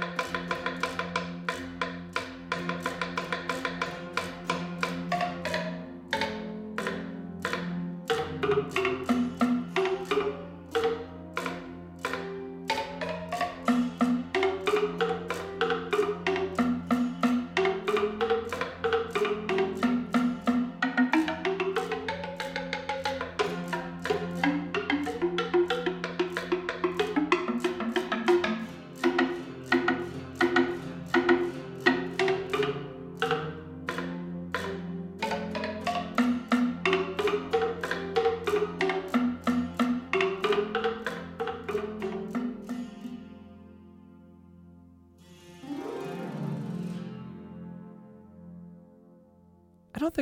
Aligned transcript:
don't 0.00 0.24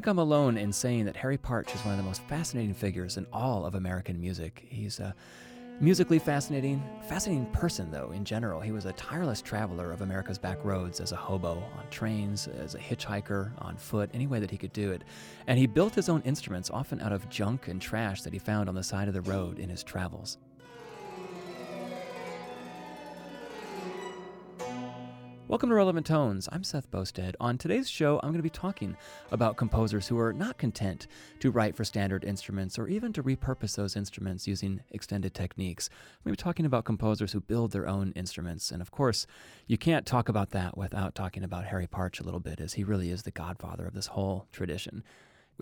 think 0.02 0.10
I'm 0.10 0.18
alone 0.18 0.56
in 0.56 0.72
saying 0.72 1.04
that 1.04 1.14
Harry 1.14 1.38
Partch 1.38 1.72
is 1.76 1.80
one 1.84 1.92
of 1.92 1.96
the 1.96 2.02
most 2.02 2.22
fascinating 2.22 2.74
figures 2.74 3.18
in 3.18 3.26
all 3.32 3.64
of 3.64 3.76
American 3.76 4.20
music. 4.20 4.66
He's 4.68 4.98
a 4.98 5.14
musically 5.78 6.18
fascinating, 6.18 6.82
fascinating 7.08 7.46
person, 7.52 7.88
though, 7.92 8.10
in 8.10 8.24
general. 8.24 8.60
He 8.60 8.72
was 8.72 8.84
a 8.84 8.92
tireless 8.94 9.40
traveler 9.40 9.92
of 9.92 10.00
America's 10.00 10.38
back 10.38 10.64
roads 10.64 10.98
as 10.98 11.12
a 11.12 11.16
hobo, 11.16 11.50
on 11.78 11.84
trains, 11.92 12.48
as 12.48 12.74
a 12.74 12.80
hitchhiker, 12.80 13.52
on 13.58 13.76
foot, 13.76 14.10
any 14.12 14.26
way 14.26 14.40
that 14.40 14.50
he 14.50 14.58
could 14.58 14.72
do 14.72 14.90
it. 14.90 15.04
And 15.46 15.56
he 15.56 15.68
built 15.68 15.94
his 15.94 16.08
own 16.08 16.20
instruments, 16.22 16.68
often 16.68 17.00
out 17.00 17.12
of 17.12 17.28
junk 17.28 17.68
and 17.68 17.80
trash 17.80 18.22
that 18.22 18.32
he 18.32 18.40
found 18.40 18.68
on 18.68 18.74
the 18.74 18.82
side 18.82 19.06
of 19.06 19.14
the 19.14 19.20
road 19.20 19.60
in 19.60 19.68
his 19.68 19.84
travels. 19.84 20.36
Welcome 25.52 25.68
to 25.68 25.74
Relevant 25.74 26.06
Tones. 26.06 26.48
I'm 26.50 26.64
Seth 26.64 26.90
Boustead. 26.90 27.34
On 27.38 27.58
today's 27.58 27.86
show, 27.86 28.18
I'm 28.22 28.30
going 28.30 28.38
to 28.38 28.42
be 28.42 28.48
talking 28.48 28.96
about 29.30 29.58
composers 29.58 30.08
who 30.08 30.18
are 30.18 30.32
not 30.32 30.56
content 30.56 31.08
to 31.40 31.50
write 31.50 31.76
for 31.76 31.84
standard 31.84 32.24
instruments 32.24 32.78
or 32.78 32.88
even 32.88 33.12
to 33.12 33.22
repurpose 33.22 33.76
those 33.76 33.94
instruments 33.94 34.48
using 34.48 34.80
extended 34.92 35.34
techniques. 35.34 35.90
I'm 35.92 36.24
going 36.24 36.34
to 36.34 36.40
be 36.40 36.42
talking 36.42 36.64
about 36.64 36.86
composers 36.86 37.32
who 37.32 37.40
build 37.42 37.72
their 37.72 37.86
own 37.86 38.12
instruments. 38.16 38.70
And 38.70 38.80
of 38.80 38.90
course, 38.90 39.26
you 39.66 39.76
can't 39.76 40.06
talk 40.06 40.30
about 40.30 40.52
that 40.52 40.78
without 40.78 41.14
talking 41.14 41.44
about 41.44 41.66
Harry 41.66 41.86
Partch 41.86 42.18
a 42.18 42.24
little 42.24 42.40
bit, 42.40 42.58
as 42.58 42.72
he 42.72 42.82
really 42.82 43.10
is 43.10 43.24
the 43.24 43.30
godfather 43.30 43.84
of 43.84 43.92
this 43.92 44.06
whole 44.06 44.46
tradition. 44.52 45.04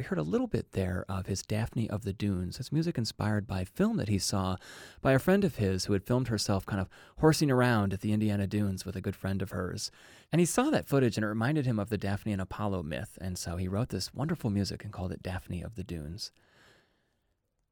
We 0.00 0.04
heard 0.04 0.18
a 0.18 0.22
little 0.22 0.46
bit 0.46 0.72
there 0.72 1.04
of 1.10 1.26
his 1.26 1.42
Daphne 1.42 1.90
of 1.90 2.04
the 2.04 2.14
Dunes. 2.14 2.58
It's 2.58 2.72
music 2.72 2.96
inspired 2.96 3.46
by 3.46 3.66
film 3.66 3.98
that 3.98 4.08
he 4.08 4.18
saw 4.18 4.56
by 5.02 5.12
a 5.12 5.18
friend 5.18 5.44
of 5.44 5.56
his 5.56 5.84
who 5.84 5.92
had 5.92 6.06
filmed 6.06 6.28
herself 6.28 6.64
kind 6.64 6.80
of 6.80 6.88
horsing 7.18 7.50
around 7.50 7.92
at 7.92 8.00
the 8.00 8.14
Indiana 8.14 8.46
Dunes 8.46 8.86
with 8.86 8.96
a 8.96 9.02
good 9.02 9.14
friend 9.14 9.42
of 9.42 9.50
hers. 9.50 9.90
And 10.32 10.40
he 10.40 10.46
saw 10.46 10.70
that 10.70 10.88
footage 10.88 11.18
and 11.18 11.24
it 11.24 11.28
reminded 11.28 11.66
him 11.66 11.78
of 11.78 11.90
the 11.90 11.98
Daphne 11.98 12.32
and 12.32 12.40
Apollo 12.40 12.84
myth. 12.84 13.18
And 13.20 13.36
so 13.36 13.58
he 13.58 13.68
wrote 13.68 13.90
this 13.90 14.14
wonderful 14.14 14.48
music 14.48 14.84
and 14.84 14.90
called 14.90 15.12
it 15.12 15.22
Daphne 15.22 15.60
of 15.60 15.74
the 15.74 15.84
Dunes. 15.84 16.32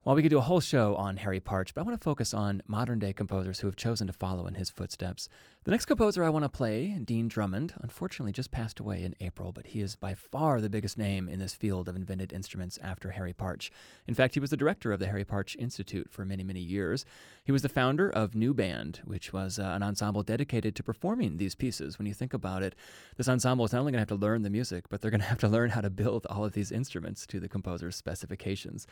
Well, 0.04 0.14
we 0.14 0.22
could 0.22 0.30
do 0.30 0.38
a 0.38 0.42
whole 0.42 0.60
show 0.60 0.94
on 0.94 1.16
Harry 1.18 1.40
Partch, 1.40 1.74
but 1.74 1.80
I 1.80 1.84
want 1.84 2.00
to 2.00 2.04
focus 2.04 2.32
on 2.32 2.62
modern 2.68 3.00
day 3.00 3.12
composers 3.12 3.58
who 3.60 3.66
have 3.66 3.74
chosen 3.74 4.06
to 4.06 4.12
follow 4.12 4.46
in 4.46 4.54
his 4.54 4.70
footsteps. 4.70 5.28
The 5.64 5.72
next 5.72 5.86
composer 5.86 6.22
I 6.22 6.30
want 6.30 6.44
to 6.44 6.48
play, 6.48 6.98
Dean 7.04 7.26
Drummond, 7.26 7.74
unfortunately 7.82 8.32
just 8.32 8.52
passed 8.52 8.78
away 8.78 9.02
in 9.02 9.16
April, 9.20 9.52
but 9.52 9.66
he 9.66 9.80
is 9.82 9.96
by 9.96 10.14
far 10.14 10.60
the 10.60 10.70
biggest 10.70 10.96
name 10.96 11.28
in 11.28 11.40
this 11.40 11.52
field 11.52 11.88
of 11.88 11.96
invented 11.96 12.32
instruments 12.32 12.78
after 12.80 13.10
Harry 13.10 13.34
Partch. 13.34 13.72
In 14.06 14.14
fact, 14.14 14.34
he 14.34 14.40
was 14.40 14.50
the 14.50 14.56
director 14.56 14.92
of 14.92 15.00
the 15.00 15.08
Harry 15.08 15.24
Partch 15.24 15.56
Institute 15.58 16.08
for 16.08 16.24
many, 16.24 16.44
many 16.44 16.60
years. 16.60 17.04
He 17.44 17.52
was 17.52 17.62
the 17.62 17.68
founder 17.68 18.08
of 18.08 18.36
New 18.36 18.54
Band, 18.54 19.00
which 19.04 19.32
was 19.32 19.58
uh, 19.58 19.64
an 19.64 19.82
ensemble 19.82 20.22
dedicated 20.22 20.76
to 20.76 20.82
performing 20.82 21.36
these 21.36 21.56
pieces. 21.56 21.98
When 21.98 22.06
you 22.06 22.14
think 22.14 22.32
about 22.32 22.62
it, 22.62 22.76
this 23.16 23.28
ensemble 23.28 23.64
is 23.64 23.72
not 23.72 23.80
only 23.80 23.92
going 23.92 23.98
to 23.98 24.10
have 24.10 24.18
to 24.18 24.24
learn 24.24 24.42
the 24.42 24.48
music, 24.48 24.84
but 24.88 25.00
they're 25.02 25.10
going 25.10 25.20
to 25.20 25.26
have 25.26 25.38
to 25.38 25.48
learn 25.48 25.70
how 25.70 25.80
to 25.80 25.90
build 25.90 26.24
all 26.30 26.44
of 26.44 26.52
these 26.52 26.72
instruments 26.72 27.26
to 27.26 27.40
the 27.40 27.48
composer's 27.48 27.96
specifications. 27.96 28.86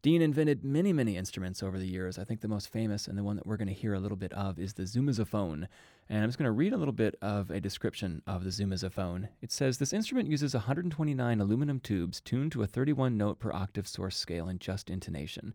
Dean 0.00 0.22
invented 0.22 0.62
many, 0.62 0.92
many 0.92 1.16
instruments 1.16 1.60
over 1.60 1.76
the 1.76 1.88
years. 1.88 2.20
I 2.20 2.24
think 2.24 2.40
the 2.40 2.46
most 2.46 2.70
famous 2.70 3.08
and 3.08 3.18
the 3.18 3.24
one 3.24 3.34
that 3.34 3.46
we're 3.46 3.56
going 3.56 3.66
to 3.68 3.74
hear 3.74 3.94
a 3.94 3.98
little 4.00 4.16
bit 4.16 4.32
of 4.32 4.56
is 4.56 4.74
the 4.74 4.84
Zoomoozophone. 4.84 5.66
And 6.08 6.22
I'm 6.22 6.28
just 6.28 6.38
going 6.38 6.46
to 6.46 6.52
read 6.52 6.72
a 6.72 6.76
little 6.76 6.92
bit 6.92 7.16
of 7.20 7.50
a 7.50 7.60
description 7.60 8.22
of 8.24 8.44
the 8.44 8.50
Zoomoozophone. 8.50 9.28
It 9.42 9.50
says 9.50 9.78
this 9.78 9.92
instrument 9.92 10.28
uses 10.28 10.54
129 10.54 11.40
aluminum 11.40 11.80
tubes 11.80 12.20
tuned 12.20 12.52
to 12.52 12.62
a 12.62 12.66
31 12.68 13.16
note 13.16 13.40
per 13.40 13.52
octave 13.52 13.88
source 13.88 14.16
scale 14.16 14.48
in 14.48 14.60
just 14.60 14.88
intonation. 14.88 15.52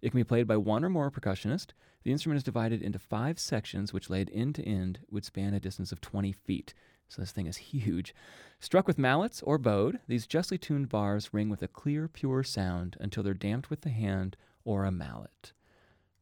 It 0.00 0.10
can 0.10 0.20
be 0.20 0.24
played 0.24 0.46
by 0.46 0.56
one 0.56 0.84
or 0.84 0.88
more 0.88 1.10
percussionists. 1.10 1.72
The 2.02 2.12
instrument 2.12 2.38
is 2.38 2.42
divided 2.42 2.80
into 2.80 2.98
five 2.98 3.38
sections, 3.38 3.92
which 3.92 4.10
laid 4.10 4.30
end 4.32 4.54
to 4.54 4.66
end 4.66 5.00
would 5.10 5.26
span 5.26 5.52
a 5.52 5.60
distance 5.60 5.92
of 5.92 6.00
20 6.00 6.32
feet. 6.32 6.72
So 7.12 7.20
this 7.20 7.30
thing 7.30 7.46
is 7.46 7.58
huge. 7.58 8.14
Struck 8.58 8.86
with 8.86 8.96
mallets 8.96 9.42
or 9.42 9.58
bowed, 9.58 10.00
these 10.08 10.26
justly 10.26 10.56
tuned 10.56 10.88
bars 10.88 11.28
ring 11.34 11.50
with 11.50 11.60
a 11.60 11.68
clear, 11.68 12.08
pure 12.08 12.42
sound 12.42 12.96
until 13.00 13.22
they're 13.22 13.34
damped 13.34 13.68
with 13.68 13.82
the 13.82 13.90
hand 13.90 14.34
or 14.64 14.86
a 14.86 14.90
mallet. 14.90 15.52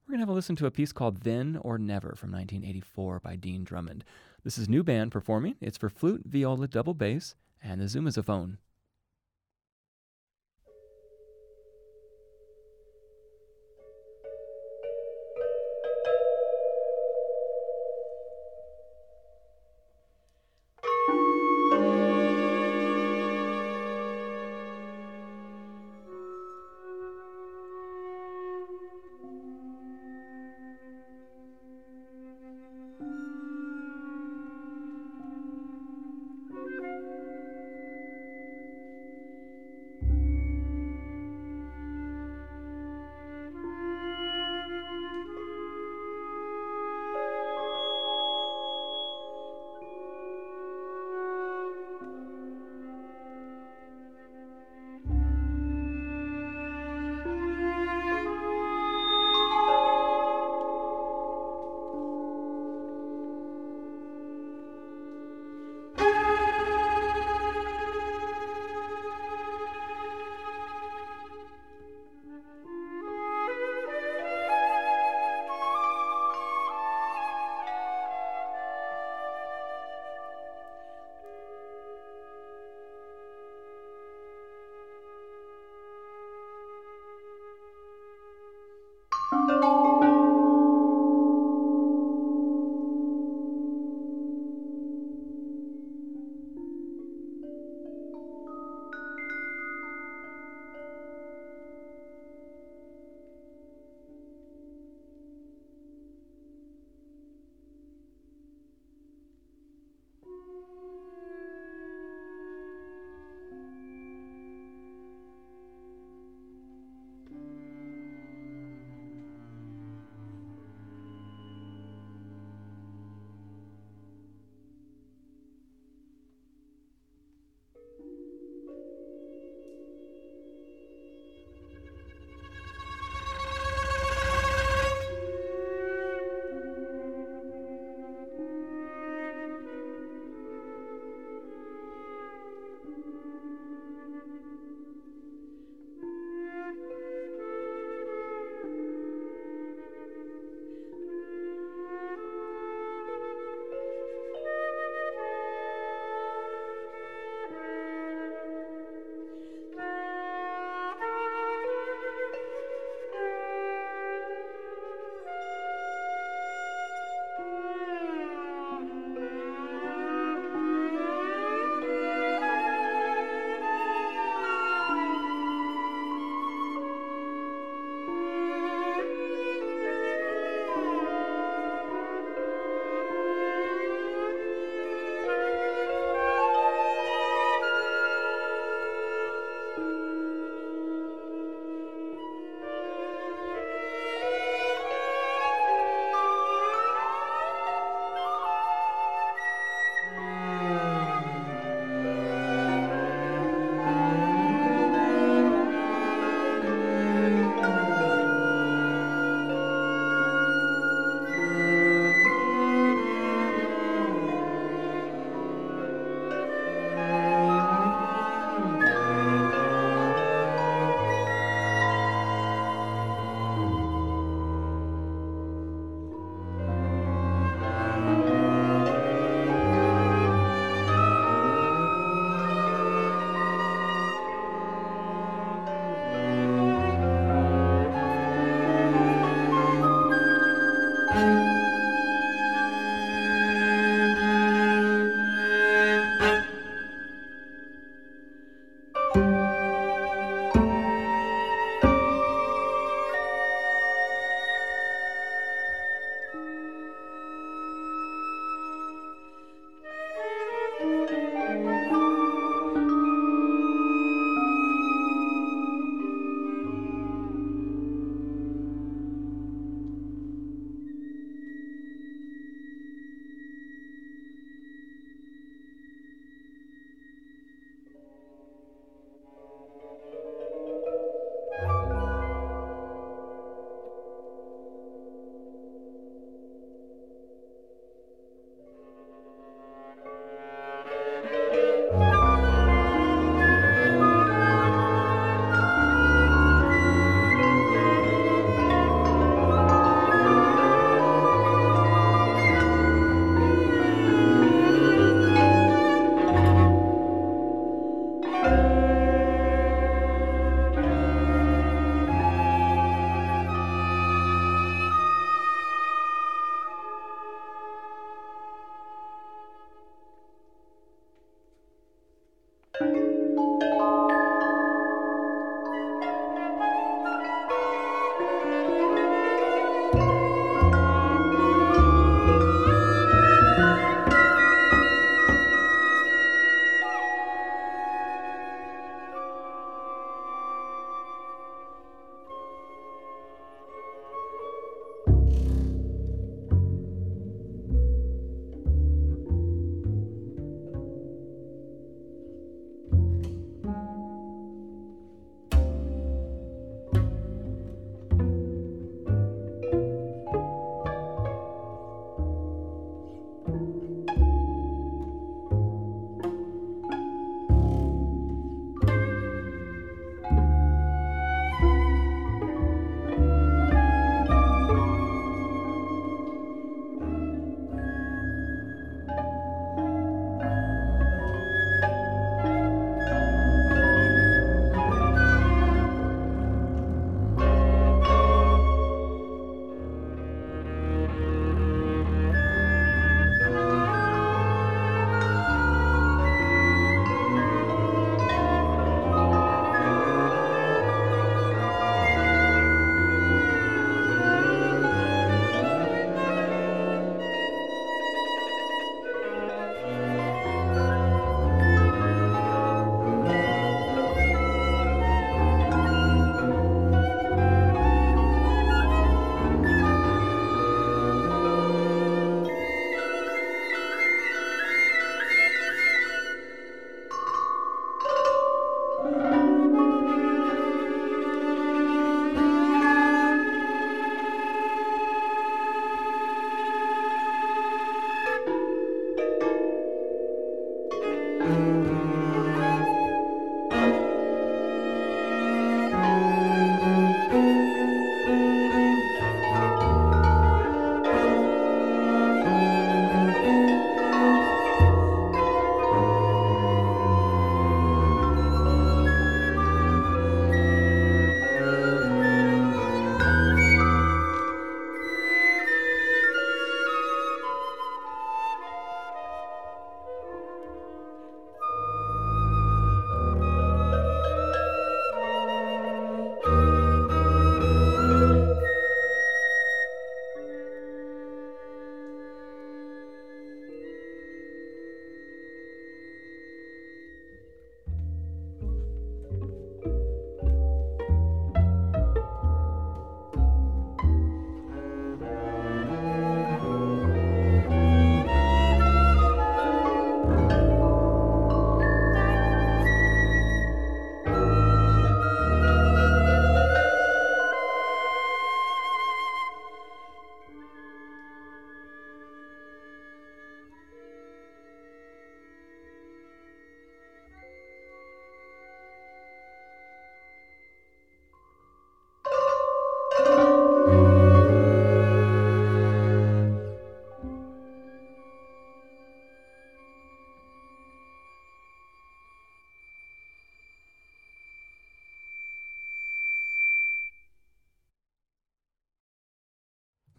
We're 0.02 0.14
going 0.14 0.18
to 0.18 0.22
have 0.22 0.30
a 0.30 0.32
listen 0.32 0.56
to 0.56 0.66
a 0.66 0.72
piece 0.72 0.90
called 0.90 1.18
Then 1.18 1.60
or 1.62 1.78
Never 1.78 2.16
from 2.16 2.32
1984 2.32 3.20
by 3.20 3.36
Dean 3.36 3.62
Drummond. 3.62 4.02
This 4.42 4.58
is 4.58 4.68
new 4.68 4.82
band 4.82 5.12
performing. 5.12 5.54
It's 5.60 5.78
for 5.78 5.90
flute, 5.90 6.22
viola, 6.24 6.66
double 6.66 6.94
bass, 6.94 7.36
and 7.62 7.80
the 7.80 7.84
Zoomoozophone. 7.84 8.56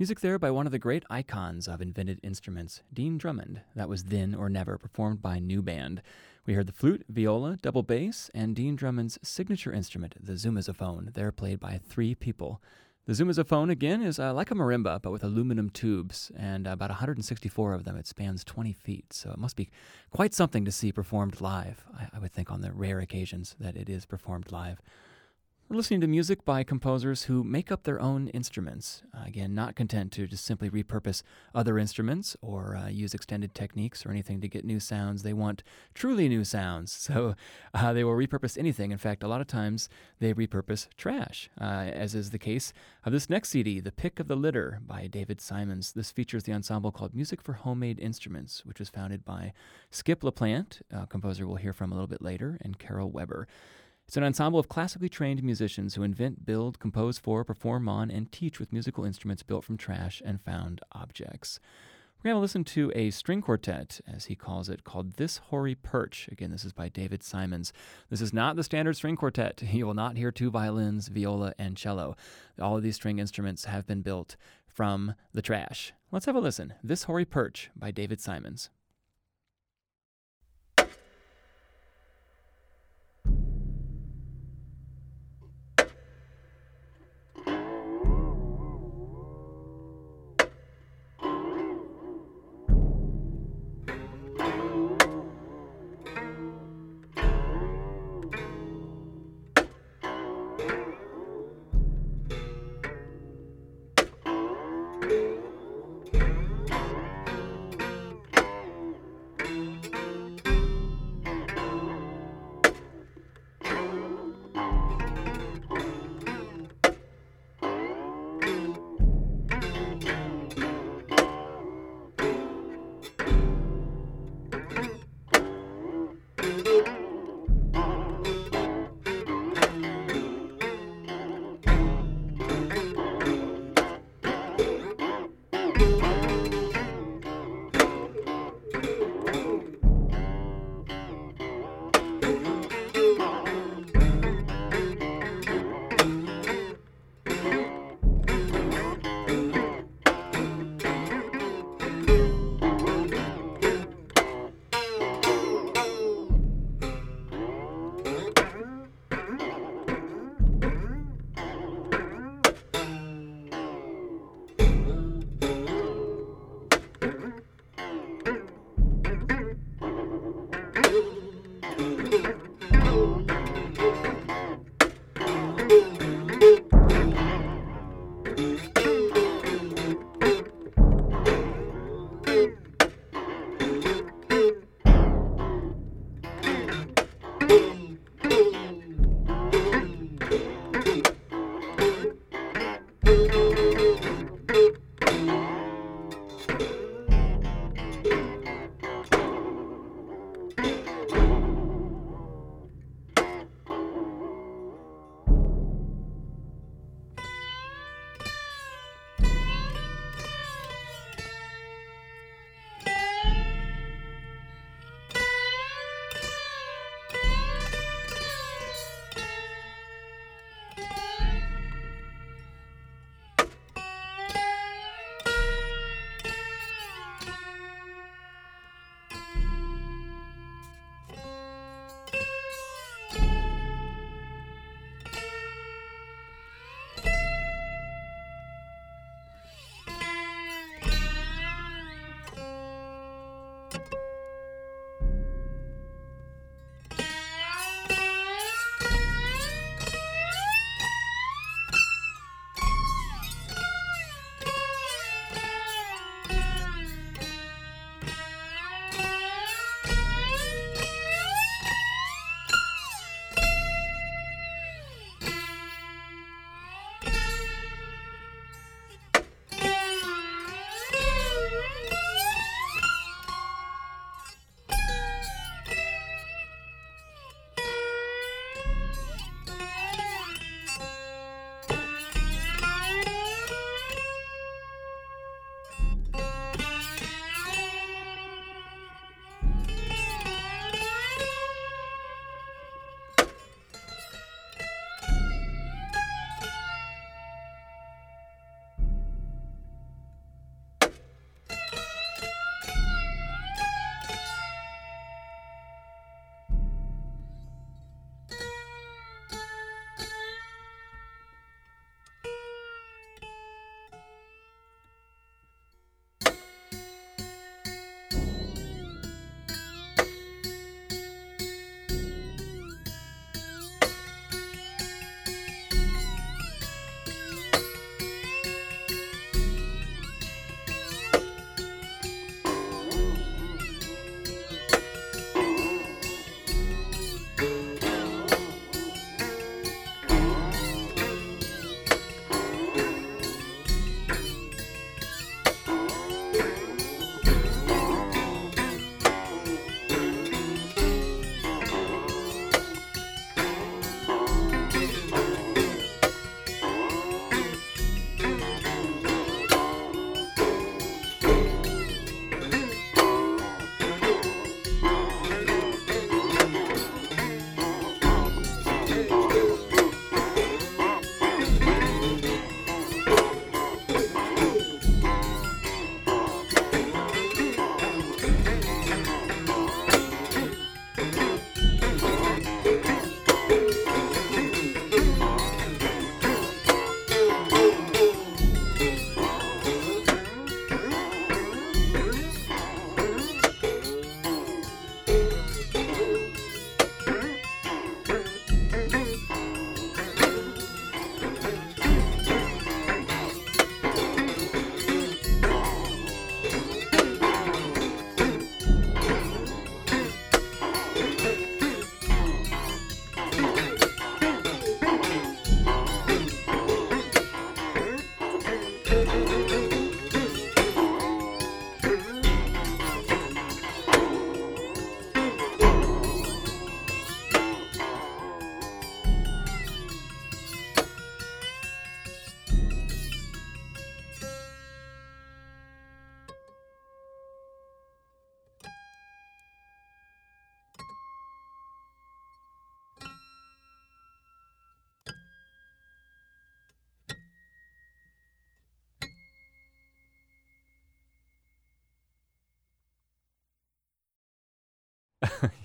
Music 0.01 0.21
there 0.21 0.39
by 0.39 0.49
one 0.49 0.65
of 0.65 0.71
the 0.71 0.79
great 0.79 1.03
icons 1.11 1.67
of 1.67 1.79
invented 1.79 2.19
instruments, 2.23 2.81
Dean 2.91 3.19
Drummond. 3.19 3.61
That 3.75 3.87
was 3.87 4.05
Then 4.05 4.33
or 4.33 4.49
Never, 4.49 4.79
performed 4.79 5.21
by 5.21 5.37
New 5.37 5.61
Band. 5.61 6.01
We 6.47 6.55
heard 6.55 6.65
the 6.65 6.73
flute, 6.73 7.05
viola, 7.07 7.59
double 7.61 7.83
bass, 7.83 8.31
and 8.33 8.55
Dean 8.55 8.75
Drummond's 8.75 9.19
signature 9.21 9.71
instrument, 9.71 10.15
the 10.19 10.33
zoomoozophone. 10.33 11.13
They're 11.13 11.31
played 11.31 11.59
by 11.59 11.79
three 11.87 12.15
people. 12.15 12.63
The 13.05 13.13
zoomoozophone, 13.13 13.69
again, 13.69 14.01
is 14.01 14.17
uh, 14.17 14.33
like 14.33 14.49
a 14.49 14.55
marimba, 14.55 15.03
but 15.03 15.11
with 15.11 15.23
aluminum 15.23 15.69
tubes, 15.69 16.31
and 16.35 16.65
about 16.65 16.89
164 16.89 17.73
of 17.75 17.83
them. 17.83 17.95
It 17.95 18.07
spans 18.07 18.43
20 18.43 18.73
feet, 18.73 19.13
so 19.13 19.29
it 19.29 19.37
must 19.37 19.55
be 19.55 19.69
quite 20.09 20.33
something 20.33 20.65
to 20.65 20.71
see 20.71 20.91
performed 20.91 21.41
live, 21.41 21.85
I, 21.95 22.07
I 22.15 22.17
would 22.17 22.33
think, 22.33 22.51
on 22.51 22.61
the 22.61 22.71
rare 22.71 23.01
occasions 23.01 23.55
that 23.59 23.75
it 23.75 23.87
is 23.87 24.07
performed 24.07 24.51
live. 24.51 24.81
We're 25.71 25.77
listening 25.77 26.01
to 26.01 26.07
music 26.07 26.43
by 26.43 26.65
composers 26.65 27.23
who 27.23 27.45
make 27.45 27.71
up 27.71 27.83
their 27.83 28.01
own 28.01 28.27
instruments. 28.27 29.03
Uh, 29.15 29.23
again, 29.25 29.55
not 29.55 29.73
content 29.73 30.11
to 30.11 30.27
just 30.27 30.43
simply 30.43 30.69
repurpose 30.69 31.23
other 31.55 31.79
instruments 31.79 32.35
or 32.41 32.75
uh, 32.75 32.89
use 32.89 33.13
extended 33.13 33.55
techniques 33.55 34.05
or 34.05 34.11
anything 34.11 34.41
to 34.41 34.49
get 34.49 34.65
new 34.65 34.81
sounds. 34.81 35.23
They 35.23 35.31
want 35.31 35.63
truly 35.93 36.27
new 36.27 36.43
sounds. 36.43 36.91
So 37.11 37.35
uh, 37.73 37.93
they 37.93 38.03
will 38.03 38.15
repurpose 38.15 38.57
anything. 38.57 38.91
In 38.91 38.97
fact, 38.97 39.23
a 39.23 39.29
lot 39.29 39.39
of 39.39 39.47
times 39.47 39.87
they 40.19 40.33
repurpose 40.33 40.87
trash, 40.97 41.49
uh, 41.59 41.63
as 41.63 42.15
is 42.15 42.31
the 42.31 42.37
case 42.37 42.73
of 43.05 43.13
this 43.13 43.29
next 43.29 43.49
CD, 43.49 43.79
The 43.79 43.93
Pick 43.93 44.19
of 44.19 44.27
the 44.27 44.35
Litter 44.35 44.79
by 44.85 45.07
David 45.07 45.39
Simons. 45.39 45.93
This 45.93 46.11
features 46.11 46.43
the 46.43 46.53
ensemble 46.53 46.91
called 46.91 47.15
Music 47.15 47.41
for 47.41 47.53
Homemade 47.53 47.99
Instruments, 47.99 48.65
which 48.65 48.79
was 48.79 48.89
founded 48.89 49.23
by 49.23 49.53
Skip 49.89 50.21
LaPlante, 50.21 50.81
a 50.91 51.07
composer 51.07 51.47
we'll 51.47 51.55
hear 51.55 51.73
from 51.73 51.91
a 51.91 51.95
little 51.95 52.07
bit 52.07 52.21
later, 52.21 52.57
and 52.61 52.77
Carol 52.77 53.09
Weber. 53.09 53.47
It's 54.11 54.17
an 54.17 54.25
ensemble 54.25 54.59
of 54.59 54.67
classically 54.67 55.07
trained 55.07 55.41
musicians 55.41 55.95
who 55.95 56.03
invent, 56.03 56.45
build, 56.45 56.79
compose 56.79 57.17
for, 57.17 57.45
perform 57.45 57.87
on, 57.87 58.11
and 58.11 58.29
teach 58.29 58.59
with 58.59 58.73
musical 58.73 59.05
instruments 59.05 59.41
built 59.41 59.63
from 59.63 59.77
trash 59.77 60.21
and 60.25 60.41
found 60.41 60.81
objects. 60.91 61.61
We're 62.17 62.31
going 62.31 62.35
to 62.35 62.41
listen 62.41 62.65
to 62.65 62.91
a 62.93 63.11
string 63.11 63.41
quartet, 63.41 64.01
as 64.05 64.25
he 64.25 64.35
calls 64.35 64.67
it, 64.67 64.83
called 64.83 65.13
This 65.13 65.37
Hoary 65.37 65.75
Perch. 65.75 66.27
Again, 66.29 66.51
this 66.51 66.65
is 66.65 66.73
by 66.73 66.89
David 66.89 67.23
Simons. 67.23 67.71
This 68.09 68.19
is 68.19 68.33
not 68.33 68.57
the 68.57 68.65
standard 68.65 68.97
string 68.97 69.15
quartet. 69.15 69.63
You 69.71 69.87
will 69.87 69.93
not 69.93 70.17
hear 70.17 70.29
two 70.29 70.51
violins, 70.51 71.07
viola, 71.07 71.53
and 71.57 71.77
cello. 71.77 72.17
All 72.59 72.75
of 72.75 72.83
these 72.83 72.97
string 72.97 73.17
instruments 73.17 73.63
have 73.63 73.87
been 73.87 74.01
built 74.01 74.35
from 74.67 75.15
the 75.33 75.41
trash. 75.41 75.93
Let's 76.11 76.25
have 76.25 76.35
a 76.35 76.41
listen. 76.41 76.73
This 76.83 77.03
Hoary 77.03 77.23
Perch 77.23 77.71
by 77.77 77.91
David 77.91 78.19
Simons. 78.19 78.71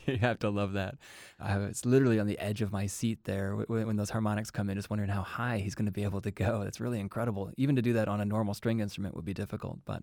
you 0.13 0.19
have 0.19 0.39
to 0.41 0.51
love 0.51 0.73
that. 0.75 0.97
I 1.39 1.59
was 1.59 1.85
literally 1.85 2.19
on 2.19 2.27
the 2.27 2.39
edge 2.39 2.63
of 2.63 2.73
my 2.73 2.87
seat 2.87 3.25
there 3.25 3.55
when, 3.55 3.87
when 3.87 3.97
those 3.97 4.09
harmonics 4.11 4.51
come 4.51 4.71
in, 4.71 4.77
just 4.77 4.89
wondering 4.89 5.11
how 5.11 5.23
high 5.23 5.59
he's 5.59 5.75
going 5.75 5.87
to 5.87 5.93
be 5.93 6.03
able 6.03 6.23
to 6.23 6.31
go. 6.31 6.65
That's 6.65 6.81
really 6.81 6.99
incredible. 6.99 7.51
Even 7.59 7.77
to 7.77 7.83
do 7.83 7.93
that 7.93 8.09
on 8.09 8.21
a 8.21 8.25
normal 8.25 8.55
string 8.55 8.81
instrument 8.81 9.15
would 9.15 9.25
be 9.27 9.35
difficult, 9.35 9.81
but 9.85 10.03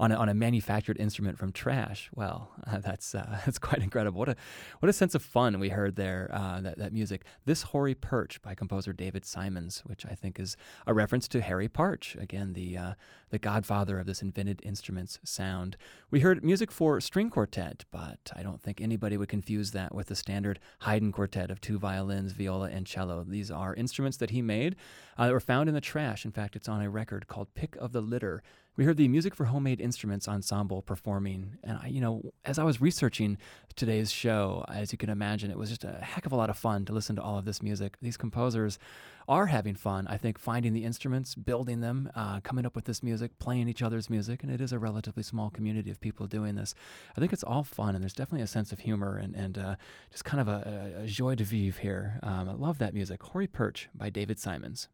on 0.00 0.10
a, 0.10 0.16
on 0.16 0.28
a 0.30 0.34
manufactured 0.34 0.98
instrument 0.98 1.38
from 1.38 1.52
trash, 1.52 2.10
well, 2.14 2.50
uh, 2.66 2.78
that's 2.84 3.14
uh, 3.14 3.38
that's 3.44 3.58
quite 3.58 3.82
incredible. 3.82 4.18
What 4.18 4.30
a 4.30 4.36
what 4.80 4.88
a 4.88 4.92
sense 4.92 5.14
of 5.14 5.22
fun 5.22 5.60
we 5.60 5.68
heard 5.68 5.96
there. 5.96 6.30
Uh, 6.32 6.60
that 6.62 6.78
that 6.78 6.92
music. 6.92 7.24
This 7.44 7.62
Hoary 7.62 7.94
Perch 7.94 8.40
by 8.40 8.54
composer 8.54 8.92
David 8.92 9.24
Simons, 9.24 9.82
which 9.84 10.06
I 10.06 10.14
think 10.14 10.40
is 10.40 10.56
a 10.86 10.94
reference 10.94 11.28
to 11.28 11.40
Harry 11.42 11.68
Partch, 11.68 12.16
again 12.18 12.54
the 12.54 12.78
uh, 12.78 12.94
the 13.30 13.38
godfather 13.38 13.98
of 13.98 14.06
this 14.06 14.22
invented 14.22 14.60
instruments 14.62 15.18
sound. 15.24 15.76
We 16.10 16.20
heard 16.20 16.44
music 16.44 16.70
for 16.70 17.00
string 17.00 17.30
quartet, 17.30 17.84
but 17.90 18.30
I 18.34 18.42
don't 18.42 18.60
think 18.60 18.80
anybody 18.80 19.16
would 19.16 19.28
confuse 19.28 19.70
that 19.72 19.94
with 19.94 20.08
the 20.08 20.14
standard 20.14 20.58
Haydn 20.80 21.12
quartet 21.12 21.50
of 21.50 21.60
two 21.60 21.78
violins, 21.78 22.32
viola, 22.32 22.70
and 22.70 22.86
cello. 22.86 23.24
These 23.26 23.50
are 23.50 23.74
instruments 23.74 24.16
that 24.18 24.30
he 24.30 24.42
made 24.42 24.76
uh, 25.16 25.26
that 25.26 25.32
were 25.32 25.40
found 25.40 25.68
in 25.68 25.74
the 25.74 25.80
trash. 25.80 26.24
In 26.24 26.32
fact, 26.32 26.56
it's 26.56 26.68
on 26.68 26.82
a 26.82 26.90
record 26.90 27.26
called 27.26 27.54
Pick 27.54 27.76
of 27.76 27.92
the 27.92 28.00
Litter. 28.00 28.42
We 28.74 28.86
heard 28.86 28.96
the 28.96 29.06
Music 29.06 29.34
for 29.34 29.44
Homemade 29.44 29.82
Instruments 29.82 30.26
ensemble 30.26 30.80
performing. 30.80 31.58
And, 31.62 31.78
I, 31.82 31.88
you 31.88 32.00
know, 32.00 32.32
as 32.46 32.58
I 32.58 32.64
was 32.64 32.80
researching 32.80 33.36
today's 33.76 34.10
show, 34.10 34.64
as 34.66 34.92
you 34.92 34.98
can 34.98 35.10
imagine, 35.10 35.50
it 35.50 35.58
was 35.58 35.68
just 35.68 35.84
a 35.84 35.98
heck 36.00 36.24
of 36.24 36.32
a 36.32 36.36
lot 36.36 36.48
of 36.48 36.56
fun 36.56 36.86
to 36.86 36.92
listen 36.94 37.14
to 37.16 37.22
all 37.22 37.36
of 37.36 37.44
this 37.44 37.62
music. 37.62 37.98
These 38.00 38.16
composers 38.16 38.78
are 39.28 39.44
having 39.46 39.74
fun, 39.74 40.06
I 40.06 40.16
think, 40.16 40.38
finding 40.38 40.72
the 40.72 40.86
instruments, 40.86 41.34
building 41.34 41.82
them, 41.82 42.10
uh, 42.14 42.40
coming 42.40 42.64
up 42.64 42.74
with 42.74 42.86
this 42.86 43.02
music, 43.02 43.38
playing 43.38 43.68
each 43.68 43.82
other's 43.82 44.08
music. 44.08 44.42
And 44.42 44.50
it 44.50 44.62
is 44.62 44.72
a 44.72 44.78
relatively 44.78 45.22
small 45.22 45.50
community 45.50 45.90
of 45.90 46.00
people 46.00 46.26
doing 46.26 46.54
this. 46.54 46.74
I 47.14 47.20
think 47.20 47.34
it's 47.34 47.44
all 47.44 47.64
fun, 47.64 47.94
and 47.94 48.02
there's 48.02 48.14
definitely 48.14 48.44
a 48.44 48.46
sense 48.46 48.72
of 48.72 48.80
humor 48.80 49.18
and, 49.18 49.34
and 49.34 49.58
uh, 49.58 49.76
just 50.10 50.24
kind 50.24 50.40
of 50.40 50.48
a, 50.48 51.02
a, 51.02 51.06
joie 51.06 51.34
de 51.34 51.44
vivre 51.44 51.78
here. 51.78 52.20
Um, 52.22 52.48
I 52.48 52.54
love 52.54 52.78
that 52.78 52.94
music. 52.94 53.22
Hoary 53.22 53.48
Perch 53.48 53.90
by 53.94 54.08
David 54.08 54.38
Simons. 54.38 54.88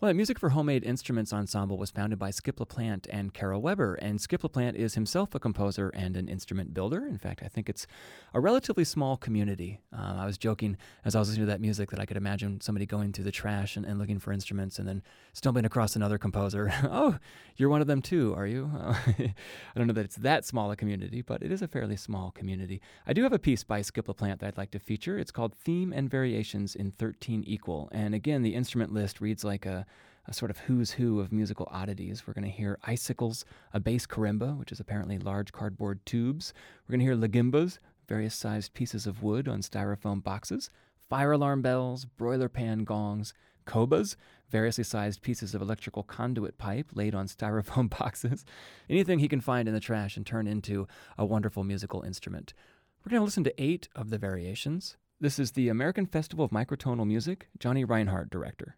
Well, 0.00 0.08
the 0.08 0.14
Music 0.14 0.38
for 0.38 0.48
Homemade 0.48 0.82
Instruments 0.82 1.30
Ensemble 1.30 1.76
was 1.76 1.90
founded 1.90 2.18
by 2.18 2.30
Skip 2.30 2.56
LaPlante 2.56 3.06
and 3.10 3.34
Carol 3.34 3.60
Weber, 3.60 3.96
and 3.96 4.18
Skip 4.18 4.40
LaPlante 4.40 4.74
is 4.74 4.94
himself 4.94 5.34
a 5.34 5.38
composer 5.38 5.90
and 5.90 6.16
an 6.16 6.26
instrument 6.26 6.72
builder. 6.72 7.06
In 7.06 7.18
fact, 7.18 7.42
I 7.44 7.48
think 7.48 7.68
it's 7.68 7.86
a 8.32 8.40
relatively 8.40 8.84
small 8.84 9.18
community. 9.18 9.82
Uh, 9.94 10.16
I 10.20 10.24
was 10.24 10.38
joking 10.38 10.78
as 11.04 11.14
I 11.14 11.18
was 11.18 11.28
listening 11.28 11.48
to 11.48 11.52
that 11.52 11.60
music 11.60 11.90
that 11.90 12.00
I 12.00 12.06
could 12.06 12.16
imagine 12.16 12.62
somebody 12.62 12.86
going 12.86 13.12
through 13.12 13.24
the 13.24 13.30
trash 13.30 13.76
and, 13.76 13.84
and 13.84 13.98
looking 13.98 14.18
for 14.18 14.32
instruments 14.32 14.78
and 14.78 14.88
then 14.88 15.02
stumbling 15.34 15.66
across 15.66 15.94
another 15.96 16.16
composer. 16.16 16.72
oh, 16.84 17.18
you're 17.58 17.68
one 17.68 17.82
of 17.82 17.86
them 17.86 18.00
too, 18.00 18.32
are 18.34 18.46
you? 18.46 18.70
I 18.74 19.34
don't 19.76 19.86
know 19.86 19.92
that 19.92 20.06
it's 20.06 20.16
that 20.16 20.46
small 20.46 20.70
a 20.70 20.76
community, 20.76 21.20
but 21.20 21.42
it 21.42 21.52
is 21.52 21.60
a 21.60 21.68
fairly 21.68 21.96
small 21.96 22.30
community. 22.30 22.80
I 23.06 23.12
do 23.12 23.22
have 23.22 23.34
a 23.34 23.38
piece 23.38 23.64
by 23.64 23.82
Skip 23.82 24.06
LaPlante 24.06 24.38
that 24.38 24.46
I'd 24.46 24.56
like 24.56 24.70
to 24.70 24.78
feature. 24.78 25.18
It's 25.18 25.30
called 25.30 25.54
Theme 25.54 25.92
and 25.92 26.08
Variations 26.08 26.74
in 26.74 26.92
13 26.92 27.44
Equal. 27.46 27.90
And 27.92 28.14
again, 28.14 28.40
the 28.40 28.54
instrument 28.54 28.94
list 28.94 29.20
reads 29.20 29.44
like 29.44 29.66
a 29.66 29.84
a 30.30 30.34
sort 30.34 30.50
of 30.50 30.58
who's 30.60 30.92
who 30.92 31.18
of 31.18 31.32
musical 31.32 31.68
oddities. 31.72 32.26
We're 32.26 32.34
going 32.34 32.44
to 32.44 32.50
hear 32.50 32.78
icicles, 32.84 33.44
a 33.74 33.80
bass 33.80 34.06
karimba, 34.06 34.56
which 34.56 34.70
is 34.70 34.78
apparently 34.78 35.18
large 35.18 35.50
cardboard 35.50 36.06
tubes. 36.06 36.54
We're 36.86 36.92
going 36.96 37.00
to 37.00 37.06
hear 37.06 37.16
lagimbas, 37.16 37.80
various 38.08 38.34
sized 38.34 38.72
pieces 38.72 39.08
of 39.08 39.24
wood 39.24 39.48
on 39.48 39.60
styrofoam 39.60 40.22
boxes, 40.22 40.70
fire 41.08 41.32
alarm 41.32 41.62
bells, 41.62 42.04
broiler 42.04 42.48
pan 42.48 42.84
gongs, 42.84 43.34
kobas, 43.66 44.14
variously 44.48 44.84
sized 44.84 45.20
pieces 45.20 45.52
of 45.52 45.62
electrical 45.62 46.04
conduit 46.04 46.58
pipe 46.58 46.90
laid 46.94 47.14
on 47.14 47.26
styrofoam 47.26 47.90
boxes, 47.98 48.44
anything 48.88 49.18
he 49.18 49.28
can 49.28 49.40
find 49.40 49.66
in 49.66 49.74
the 49.74 49.80
trash 49.80 50.16
and 50.16 50.24
turn 50.24 50.46
into 50.46 50.86
a 51.18 51.26
wonderful 51.26 51.64
musical 51.64 52.02
instrument. 52.02 52.54
We're 53.04 53.10
going 53.10 53.20
to 53.20 53.24
listen 53.24 53.44
to 53.44 53.62
eight 53.62 53.88
of 53.96 54.10
the 54.10 54.18
variations. 54.18 54.96
This 55.20 55.40
is 55.40 55.52
the 55.52 55.68
American 55.68 56.06
Festival 56.06 56.44
of 56.44 56.52
Microtonal 56.52 57.06
Music, 57.06 57.48
Johnny 57.58 57.84
Reinhard, 57.84 58.30
director. 58.30 58.76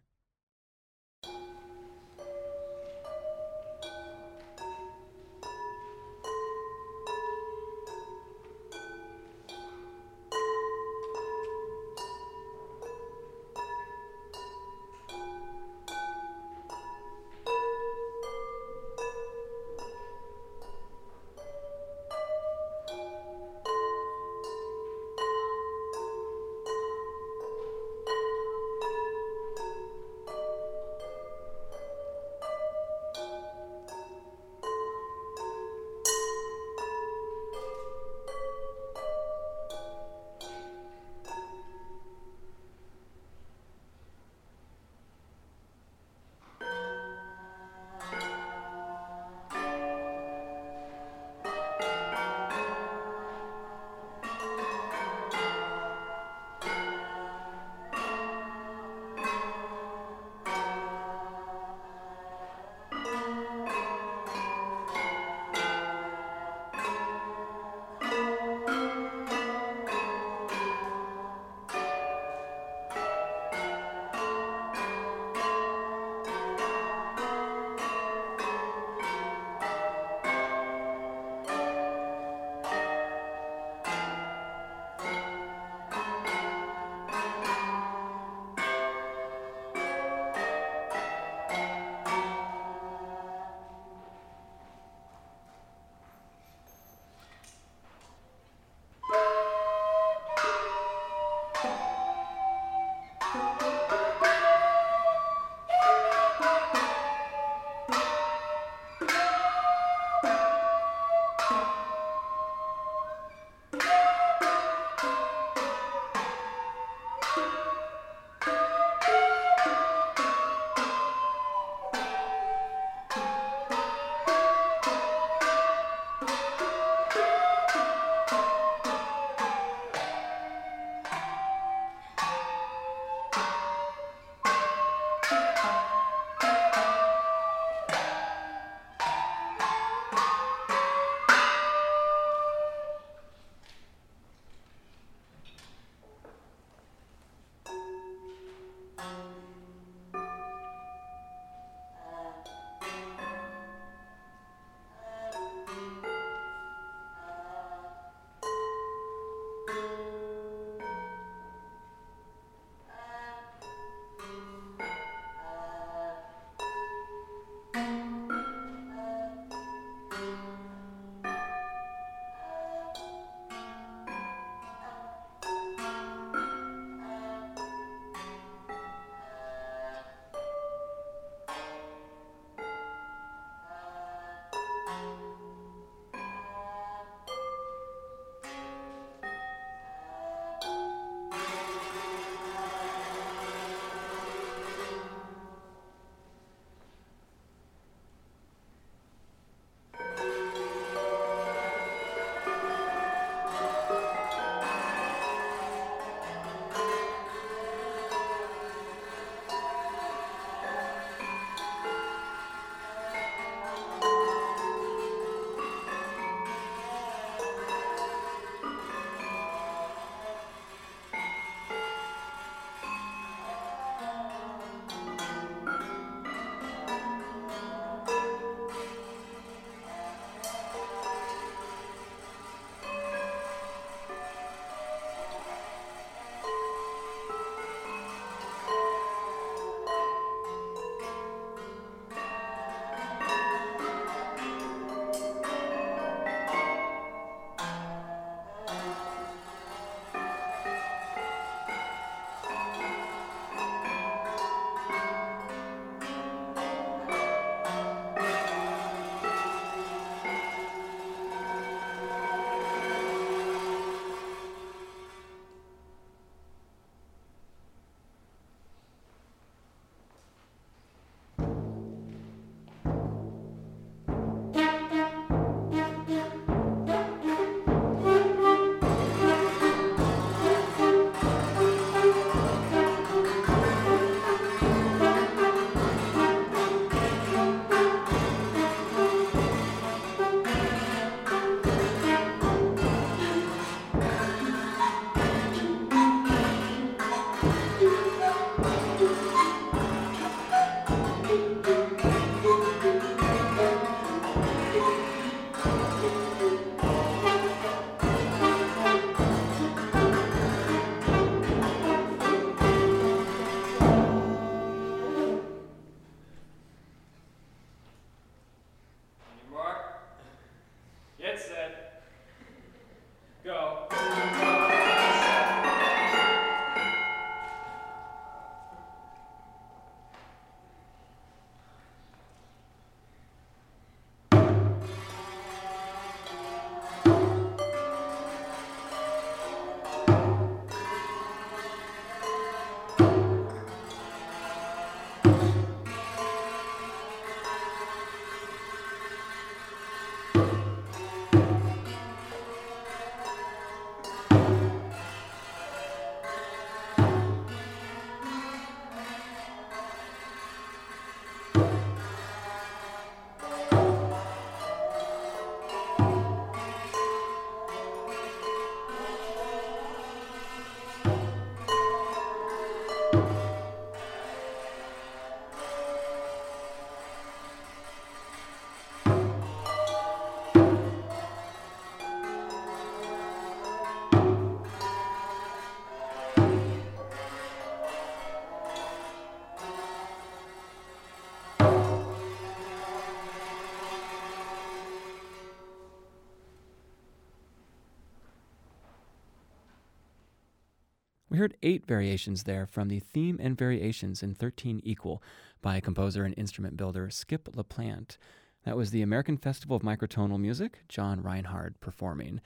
We 401.33 401.39
heard 401.39 401.57
eight 401.63 401.87
variations 401.87 402.43
there 402.43 402.67
from 402.67 402.89
the 402.89 402.99
theme 402.99 403.39
and 403.41 403.57
variations 403.57 404.21
in 404.21 404.35
13 404.35 404.81
Equal 404.83 405.23
by 405.63 405.79
composer 405.79 406.25
and 406.25 406.35
instrument 406.37 406.77
builder 406.77 407.09
Skip 407.09 407.49
LaPlante. 407.55 408.17
That 408.65 408.77
was 408.77 408.91
the 408.91 409.01
American 409.01 409.37
Festival 409.37 409.75
of 409.75 409.81
Microtonal 409.81 410.39
Music, 410.39 410.81
John 410.87 411.23
Reinhard 411.23 411.79
performing. 411.79 412.39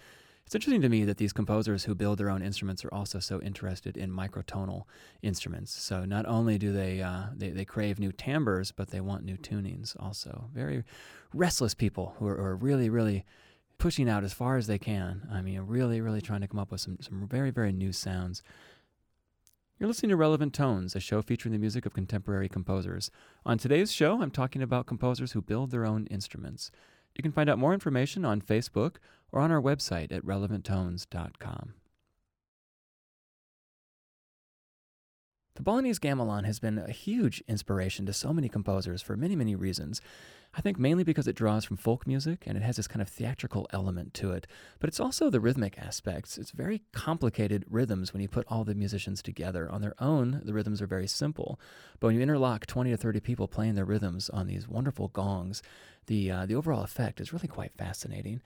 It's 0.45 0.55
interesting 0.55 0.81
to 0.83 0.87
me 0.87 1.03
that 1.03 1.17
these 1.17 1.33
composers 1.33 1.83
who 1.83 1.95
build 1.95 2.17
their 2.17 2.29
own 2.29 2.41
instruments 2.41 2.85
are 2.85 2.93
also 2.93 3.19
so 3.19 3.41
interested 3.41 3.97
in 3.97 4.09
microtonal 4.09 4.83
instruments. 5.21 5.73
So 5.73 6.05
not 6.05 6.25
only 6.25 6.57
do 6.57 6.71
they, 6.71 7.01
uh, 7.01 7.25
they, 7.35 7.49
they 7.49 7.65
crave 7.65 7.99
new 7.99 8.13
timbres, 8.13 8.71
but 8.71 8.91
they 8.91 9.01
want 9.01 9.25
new 9.25 9.35
tunings 9.35 10.01
also. 10.01 10.45
Very 10.53 10.85
restless 11.33 11.73
people 11.73 12.15
who 12.19 12.27
are, 12.27 12.37
are 12.39 12.55
really, 12.55 12.89
really 12.89 13.25
pushing 13.79 14.09
out 14.09 14.23
as 14.23 14.33
far 14.33 14.57
as 14.57 14.67
they 14.67 14.79
can. 14.79 15.27
I 15.31 15.41
mean, 15.41 15.59
really, 15.59 16.01
really 16.01 16.21
trying 16.21 16.41
to 16.41 16.47
come 16.47 16.59
up 16.59 16.71
with 16.71 16.81
some, 16.81 16.97
some 17.01 17.27
very, 17.27 17.51
very 17.51 17.73
new 17.73 17.91
sounds. 17.91 18.41
You're 19.79 19.87
listening 19.87 20.09
to 20.09 20.15
Relevant 20.15 20.55
Tones, 20.55 20.95
a 20.95 20.99
show 20.99 21.21
featuring 21.21 21.53
the 21.53 21.59
music 21.59 21.85
of 21.85 21.93
contemporary 21.93 22.49
composers. 22.49 23.11
On 23.45 23.59
today's 23.59 23.91
show, 23.91 24.23
I'm 24.23 24.31
talking 24.31 24.63
about 24.63 24.87
composers 24.87 25.33
who 25.33 25.41
build 25.41 25.69
their 25.69 25.85
own 25.85 26.07
instruments. 26.07 26.71
You 27.15 27.21
can 27.21 27.31
find 27.31 27.47
out 27.47 27.59
more 27.59 27.75
information 27.75 28.25
on 28.25 28.41
Facebook 28.41 28.95
or 29.31 29.39
on 29.39 29.51
our 29.51 29.61
website 29.61 30.11
at 30.11 30.25
relevanttones.com. 30.25 31.75
The 35.57 35.63
Balinese 35.63 35.97
gamelan 35.97 36.45
has 36.45 36.59
been 36.59 36.77
a 36.77 36.91
huge 36.91 37.43
inspiration 37.47 38.05
to 38.05 38.13
so 38.13 38.31
many 38.31 38.47
composers 38.47 39.01
for 39.01 39.17
many, 39.17 39.35
many 39.35 39.55
reasons. 39.55 40.01
I 40.55 40.61
think 40.61 40.77
mainly 40.77 41.03
because 41.03 41.27
it 41.27 41.35
draws 41.35 41.65
from 41.65 41.77
folk 41.77 42.05
music 42.05 42.43
and 42.45 42.55
it 42.55 42.61
has 42.61 42.75
this 42.75 42.87
kind 42.87 43.01
of 43.01 43.09
theatrical 43.09 43.67
element 43.71 44.13
to 44.15 44.33
it. 44.33 44.45
But 44.79 44.87
it's 44.87 44.99
also 44.99 45.31
the 45.31 45.39
rhythmic 45.39 45.79
aspects. 45.79 46.37
It's 46.37 46.51
very 46.51 46.83
complicated 46.91 47.65
rhythms 47.67 48.13
when 48.13 48.21
you 48.21 48.27
put 48.27 48.45
all 48.47 48.65
the 48.65 48.75
musicians 48.75 49.23
together. 49.23 49.67
On 49.71 49.81
their 49.81 49.95
own, 49.99 50.41
the 50.45 50.53
rhythms 50.53 50.79
are 50.79 50.85
very 50.85 51.07
simple. 51.07 51.59
But 51.99 52.09
when 52.09 52.15
you 52.17 52.21
interlock 52.21 52.67
20 52.67 52.91
to 52.91 52.97
30 52.97 53.19
people 53.21 53.47
playing 53.47 53.73
their 53.73 53.83
rhythms 53.83 54.29
on 54.29 54.45
these 54.45 54.67
wonderful 54.67 55.07
gongs, 55.07 55.63
the, 56.05 56.29
uh, 56.29 56.45
the 56.45 56.53
overall 56.53 56.83
effect 56.83 57.19
is 57.19 57.33
really 57.33 57.47
quite 57.47 57.71
fascinating. 57.75 58.43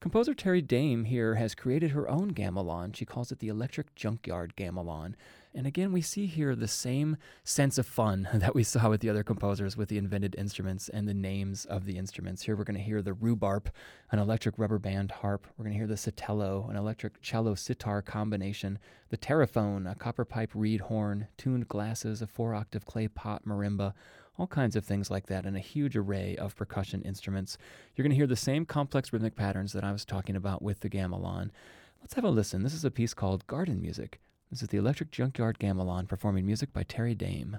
Composer 0.00 0.32
Terry 0.32 0.62
Dame 0.62 1.04
here 1.04 1.34
has 1.34 1.54
created 1.54 1.90
her 1.90 2.08
own 2.08 2.32
gamelan. 2.32 2.96
She 2.96 3.04
calls 3.04 3.30
it 3.30 3.38
the 3.38 3.48
Electric 3.48 3.94
Junkyard 3.94 4.54
Gamelan. 4.56 5.14
And 5.56 5.68
again, 5.68 5.92
we 5.92 6.00
see 6.00 6.26
here 6.26 6.56
the 6.56 6.66
same 6.66 7.16
sense 7.44 7.78
of 7.78 7.86
fun 7.86 8.28
that 8.34 8.56
we 8.56 8.64
saw 8.64 8.88
with 8.90 9.00
the 9.00 9.08
other 9.08 9.22
composers 9.22 9.76
with 9.76 9.88
the 9.88 9.98
invented 9.98 10.34
instruments 10.36 10.88
and 10.88 11.08
the 11.08 11.14
names 11.14 11.64
of 11.64 11.84
the 11.84 11.96
instruments. 11.96 12.42
Here 12.42 12.56
we're 12.56 12.64
going 12.64 12.76
to 12.76 12.82
hear 12.82 13.02
the 13.02 13.12
rhubarb, 13.12 13.70
an 14.10 14.18
electric 14.18 14.58
rubber 14.58 14.80
band 14.80 15.12
harp. 15.12 15.46
We're 15.56 15.64
going 15.64 15.74
to 15.74 15.78
hear 15.78 15.86
the 15.86 15.94
sitello, 15.94 16.68
an 16.68 16.76
electric 16.76 17.22
cello 17.22 17.54
sitar 17.54 18.02
combination, 18.02 18.80
the 19.10 19.16
terraphone, 19.16 19.88
a 19.88 19.94
copper 19.94 20.24
pipe 20.24 20.50
reed 20.54 20.80
horn, 20.80 21.28
tuned 21.36 21.68
glasses, 21.68 22.20
a 22.20 22.26
four 22.26 22.52
octave 22.52 22.84
clay 22.84 23.06
pot 23.06 23.46
marimba, 23.46 23.94
all 24.36 24.48
kinds 24.48 24.74
of 24.74 24.84
things 24.84 25.08
like 25.08 25.26
that, 25.26 25.46
and 25.46 25.56
a 25.56 25.60
huge 25.60 25.96
array 25.96 26.34
of 26.36 26.56
percussion 26.56 27.00
instruments. 27.02 27.56
You're 27.94 28.02
going 28.02 28.10
to 28.10 28.16
hear 28.16 28.26
the 28.26 28.34
same 28.34 28.66
complex 28.66 29.12
rhythmic 29.12 29.36
patterns 29.36 29.72
that 29.74 29.84
I 29.84 29.92
was 29.92 30.04
talking 30.04 30.34
about 30.34 30.62
with 30.62 30.80
the 30.80 30.90
gamelan. 30.90 31.50
Let's 32.00 32.14
have 32.14 32.24
a 32.24 32.30
listen. 32.30 32.64
This 32.64 32.74
is 32.74 32.84
a 32.84 32.90
piece 32.90 33.14
called 33.14 33.46
Garden 33.46 33.80
Music. 33.80 34.20
This 34.54 34.62
is 34.62 34.68
the 34.68 34.78
Electric 34.78 35.10
Junkyard 35.10 35.58
Gamelan 35.58 36.06
performing 36.06 36.46
music 36.46 36.72
by 36.72 36.84
Terry 36.84 37.16
Dame. 37.16 37.58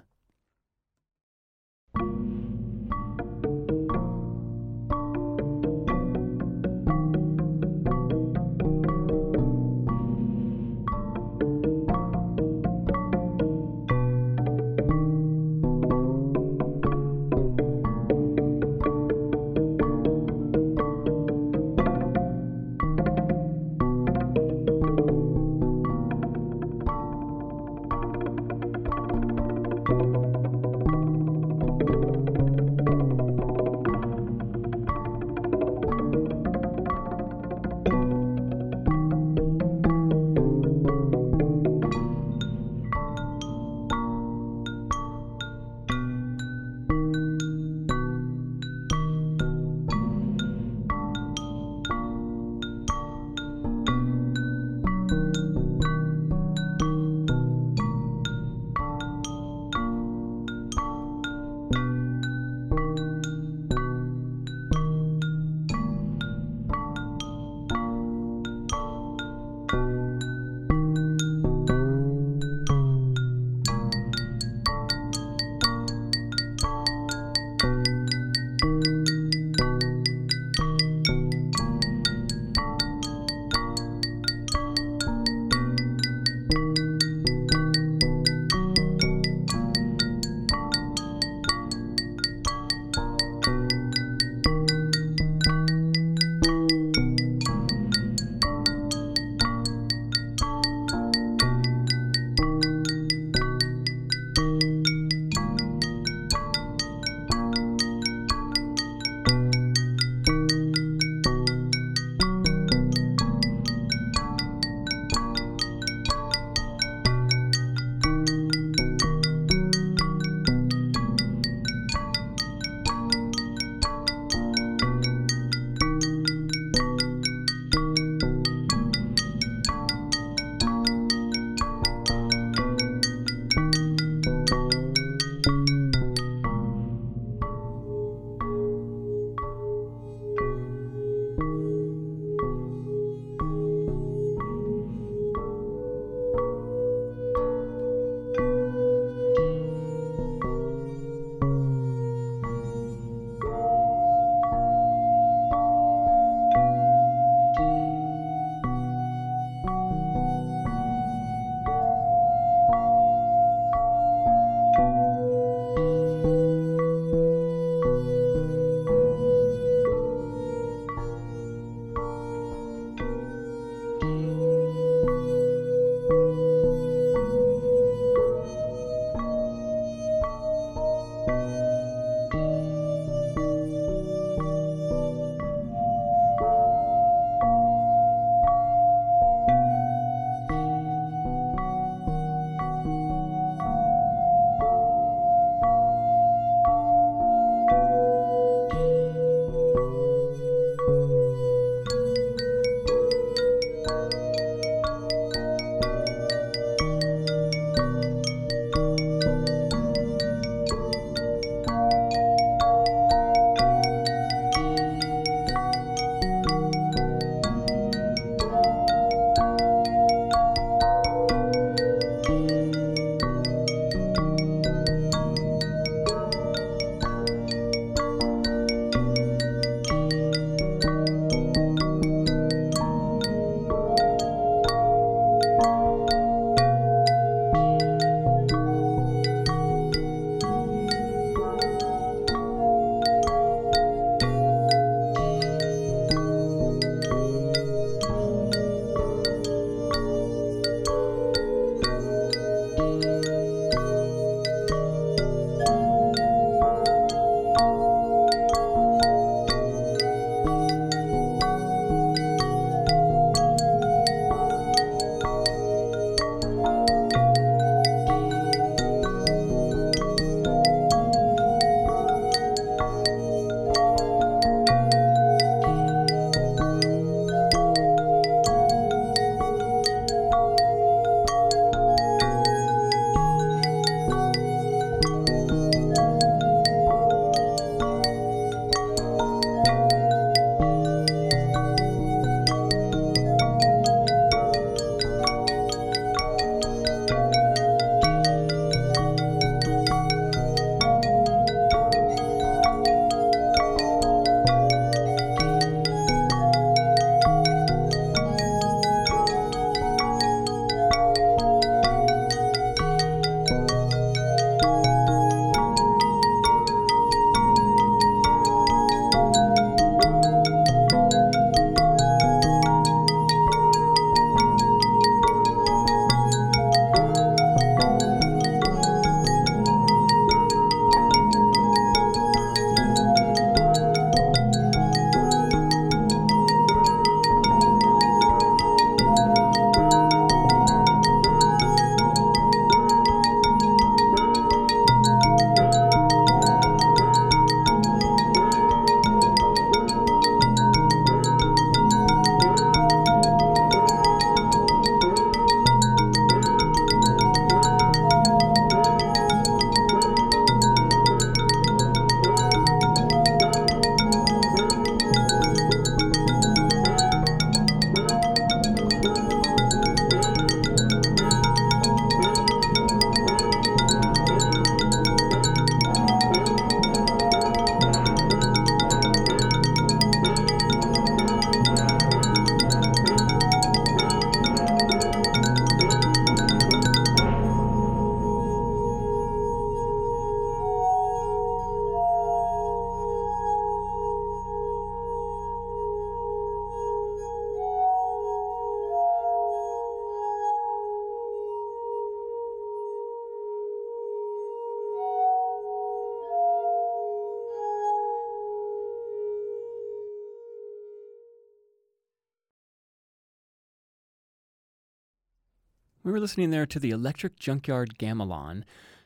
Listening 416.26 416.50
there 416.50 416.66
to 416.66 416.80
the 416.80 416.90
Electric 416.90 417.38
Junkyard 417.38 418.00
Gamelan, 418.00 418.64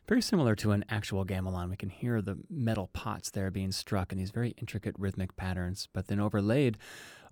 very 0.07 0.21
similar 0.21 0.55
to 0.55 0.71
an 0.71 0.85
actual 0.87 1.25
gamelan. 1.25 1.69
We 1.69 1.75
can 1.75 1.89
hear 1.89 2.21
the 2.21 2.37
metal 2.49 2.87
pots 2.93 3.29
there 3.29 3.51
being 3.51 3.73
struck 3.73 4.13
in 4.13 4.17
these 4.17 4.31
very 4.31 4.51
intricate 4.51 4.95
rhythmic 4.97 5.35
patterns, 5.35 5.89
but 5.91 6.07
then 6.07 6.21
overlaid 6.21 6.77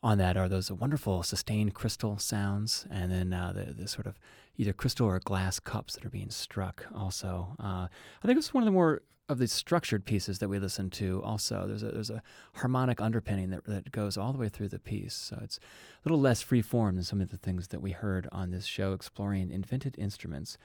on 0.04 0.18
that 0.18 0.38
are 0.38 0.48
those 0.48 0.72
wonderful 0.72 1.24
sustained 1.24 1.74
crystal 1.74 2.18
sounds, 2.18 2.86
and 2.90 3.12
then 3.12 3.34
uh, 3.34 3.54
the, 3.54 3.74
the 3.74 3.88
sort 3.88 4.08
of 4.08 4.20
either 4.58 4.74
crystal 4.74 5.08
or 5.08 5.20
glass 5.20 5.60
cups 5.60 5.96
that 5.96 6.06
are 6.06 6.10
being 6.10 6.30
struck 6.30 6.86
also. 6.96 7.56
Uh, 7.60 7.88
I 8.24 8.28
think 8.28 8.38
it's 8.38 8.54
one 8.54 8.64
of 8.64 8.66
the 8.66 8.72
more 8.72 9.02
of 9.30 9.40
the 9.40 9.48
structured 9.48 10.06
pieces 10.06 10.40
that 10.40 10.48
we 10.48 10.58
listen 10.58 10.90
to 10.90 11.22
also. 11.24 11.66
There's 11.68 11.84
a 11.84 11.92
there's 11.92 12.10
a 12.10 12.24
harmonic 12.54 13.02
underpinning 13.02 13.50
that, 13.50 13.66
that 13.66 13.92
goes 13.92 14.18
all 14.18 14.32
the 14.32 14.40
way 14.40 14.50
through 14.50 14.70
the 14.70 14.80
piece 14.80 15.14
so 15.14 15.38
it's 15.44 15.58
a 15.58 16.10
little 16.10 16.20
less 16.20 16.42
free 16.42 16.62
form 16.62 16.96
than 16.96 17.04
some 17.04 17.22
of 17.22 17.30
the 17.30 17.38
things 17.38 17.68
that 17.70 17.82
we 17.82 17.92
heard 17.92 18.30
on 18.32 18.52
this 18.52 18.66
show 18.66 18.94
exploring 18.94 19.52
invented 19.52 19.96
instruments. 19.98 20.58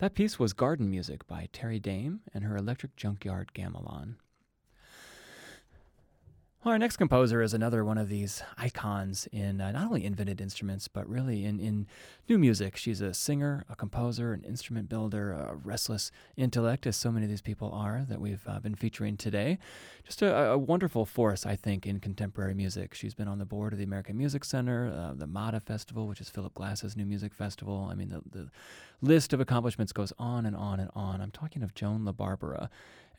That 0.00 0.14
piece 0.14 0.38
was 0.38 0.52
garden 0.52 0.90
music 0.90 1.26
by 1.26 1.48
terry 1.52 1.80
dame 1.80 2.20
and 2.34 2.44
her 2.44 2.56
electric 2.56 2.94
junkyard 2.94 3.52
gamelan 3.54 4.16
well, 6.64 6.72
our 6.72 6.78
next 6.78 6.96
composer 6.96 7.40
is 7.40 7.54
another 7.54 7.84
one 7.84 7.98
of 7.98 8.08
these 8.08 8.42
icons 8.56 9.28
in 9.30 9.60
uh, 9.60 9.70
not 9.70 9.86
only 9.86 10.04
invented 10.04 10.40
instruments, 10.40 10.88
but 10.88 11.08
really 11.08 11.44
in, 11.44 11.60
in 11.60 11.86
new 12.28 12.36
music. 12.36 12.76
She's 12.76 13.00
a 13.00 13.14
singer, 13.14 13.64
a 13.70 13.76
composer, 13.76 14.32
an 14.32 14.42
instrument 14.42 14.88
builder, 14.88 15.30
a 15.30 15.54
restless 15.54 16.10
intellect, 16.36 16.84
as 16.84 16.96
so 16.96 17.12
many 17.12 17.26
of 17.26 17.30
these 17.30 17.40
people 17.40 17.70
are 17.72 18.04
that 18.08 18.20
we've 18.20 18.42
uh, 18.48 18.58
been 18.58 18.74
featuring 18.74 19.16
today. 19.16 19.58
Just 20.04 20.20
a, 20.20 20.50
a, 20.50 20.58
wonderful 20.58 21.06
force, 21.06 21.46
I 21.46 21.54
think, 21.54 21.86
in 21.86 22.00
contemporary 22.00 22.54
music. 22.54 22.92
She's 22.92 23.14
been 23.14 23.28
on 23.28 23.38
the 23.38 23.44
board 23.44 23.72
of 23.72 23.78
the 23.78 23.84
American 23.84 24.18
Music 24.18 24.44
Center, 24.44 24.92
uh, 24.92 25.14
the 25.14 25.28
MATA 25.28 25.60
Festival, 25.60 26.08
which 26.08 26.20
is 26.20 26.28
Philip 26.28 26.54
Glass's 26.54 26.96
new 26.96 27.06
music 27.06 27.34
festival. 27.34 27.88
I 27.88 27.94
mean, 27.94 28.08
the, 28.08 28.22
the 28.36 28.48
list 29.00 29.32
of 29.32 29.38
accomplishments 29.38 29.92
goes 29.92 30.12
on 30.18 30.44
and 30.44 30.56
on 30.56 30.80
and 30.80 30.90
on. 30.96 31.20
I'm 31.20 31.30
talking 31.30 31.62
of 31.62 31.74
Joan 31.74 32.04
La 32.04 32.10
Barbara. 32.10 32.68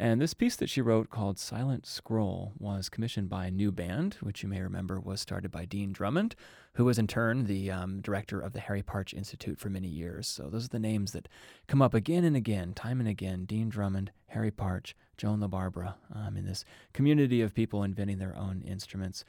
And 0.01 0.21
this 0.21 0.33
piece 0.33 0.55
that 0.55 0.69
she 0.69 0.79
wrote 0.79 1.09
called 1.09 1.37
Silent 1.37 1.85
Scroll 1.85 2.53
was 2.57 2.87
commissioned 2.87 3.27
by 3.27 3.47
a 3.47 3.51
new 3.51 3.69
band, 3.69 4.15
which 4.21 4.41
you 4.41 4.47
may 4.47 4.61
remember 4.61 4.97
was 4.97 5.19
started 5.19 5.51
by 5.51 5.65
Dean 5.65 5.91
Drummond, 5.91 6.35
who 6.75 6.85
was 6.85 6.97
in 6.97 7.05
turn 7.05 7.43
the 7.43 7.69
um, 7.69 7.99
director 7.99 8.39
of 8.39 8.53
the 8.53 8.61
Harry 8.61 8.81
Partch 8.81 9.13
Institute 9.13 9.59
for 9.59 9.69
many 9.69 9.89
years. 9.89 10.25
So 10.25 10.43
those 10.43 10.65
are 10.65 10.69
the 10.69 10.79
names 10.79 11.11
that 11.11 11.27
come 11.67 11.81
up 11.81 11.93
again 11.93 12.23
and 12.23 12.37
again, 12.37 12.73
time 12.73 13.01
and 13.01 13.09
again 13.09 13.43
Dean 13.43 13.67
Drummond, 13.67 14.11
Harry 14.27 14.51
Partch, 14.51 14.95
Joan 15.17 15.41
La 15.41 15.47
Barbara, 15.47 15.97
um, 16.15 16.37
in 16.37 16.45
this 16.45 16.63
community 16.93 17.41
of 17.41 17.53
people 17.53 17.83
inventing 17.83 18.19
their 18.19 18.37
own 18.37 18.61
instruments. 18.65 19.25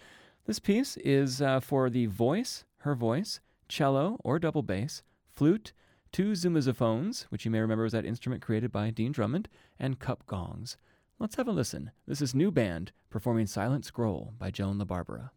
This 0.46 0.60
piece 0.60 0.96
is 0.98 1.42
uh, 1.42 1.58
for 1.58 1.90
the 1.90 2.06
voice, 2.06 2.64
her 2.78 2.94
voice, 2.94 3.40
cello 3.68 4.18
or 4.22 4.38
double 4.38 4.62
bass, 4.62 5.02
flute, 5.28 5.72
two 6.12 6.32
zoomoozophones, 6.32 7.22
which 7.30 7.44
you 7.44 7.50
may 7.50 7.60
remember 7.60 7.84
was 7.84 7.92
that 7.92 8.04
instrument 8.04 8.42
created 8.42 8.72
by 8.72 8.90
Dean 8.90 9.12
Drummond, 9.12 9.48
and 9.78 9.98
cup 9.98 10.26
gongs. 10.26 10.76
Let's 11.18 11.36
have 11.36 11.48
a 11.48 11.52
listen. 11.52 11.90
This 12.06 12.20
is 12.20 12.34
New 12.34 12.50
Band 12.50 12.92
performing 13.10 13.46
Silent 13.46 13.84
Scroll 13.84 14.34
by 14.38 14.50
Joan 14.50 14.78
La 14.78 14.84
Barbara. 14.84 15.32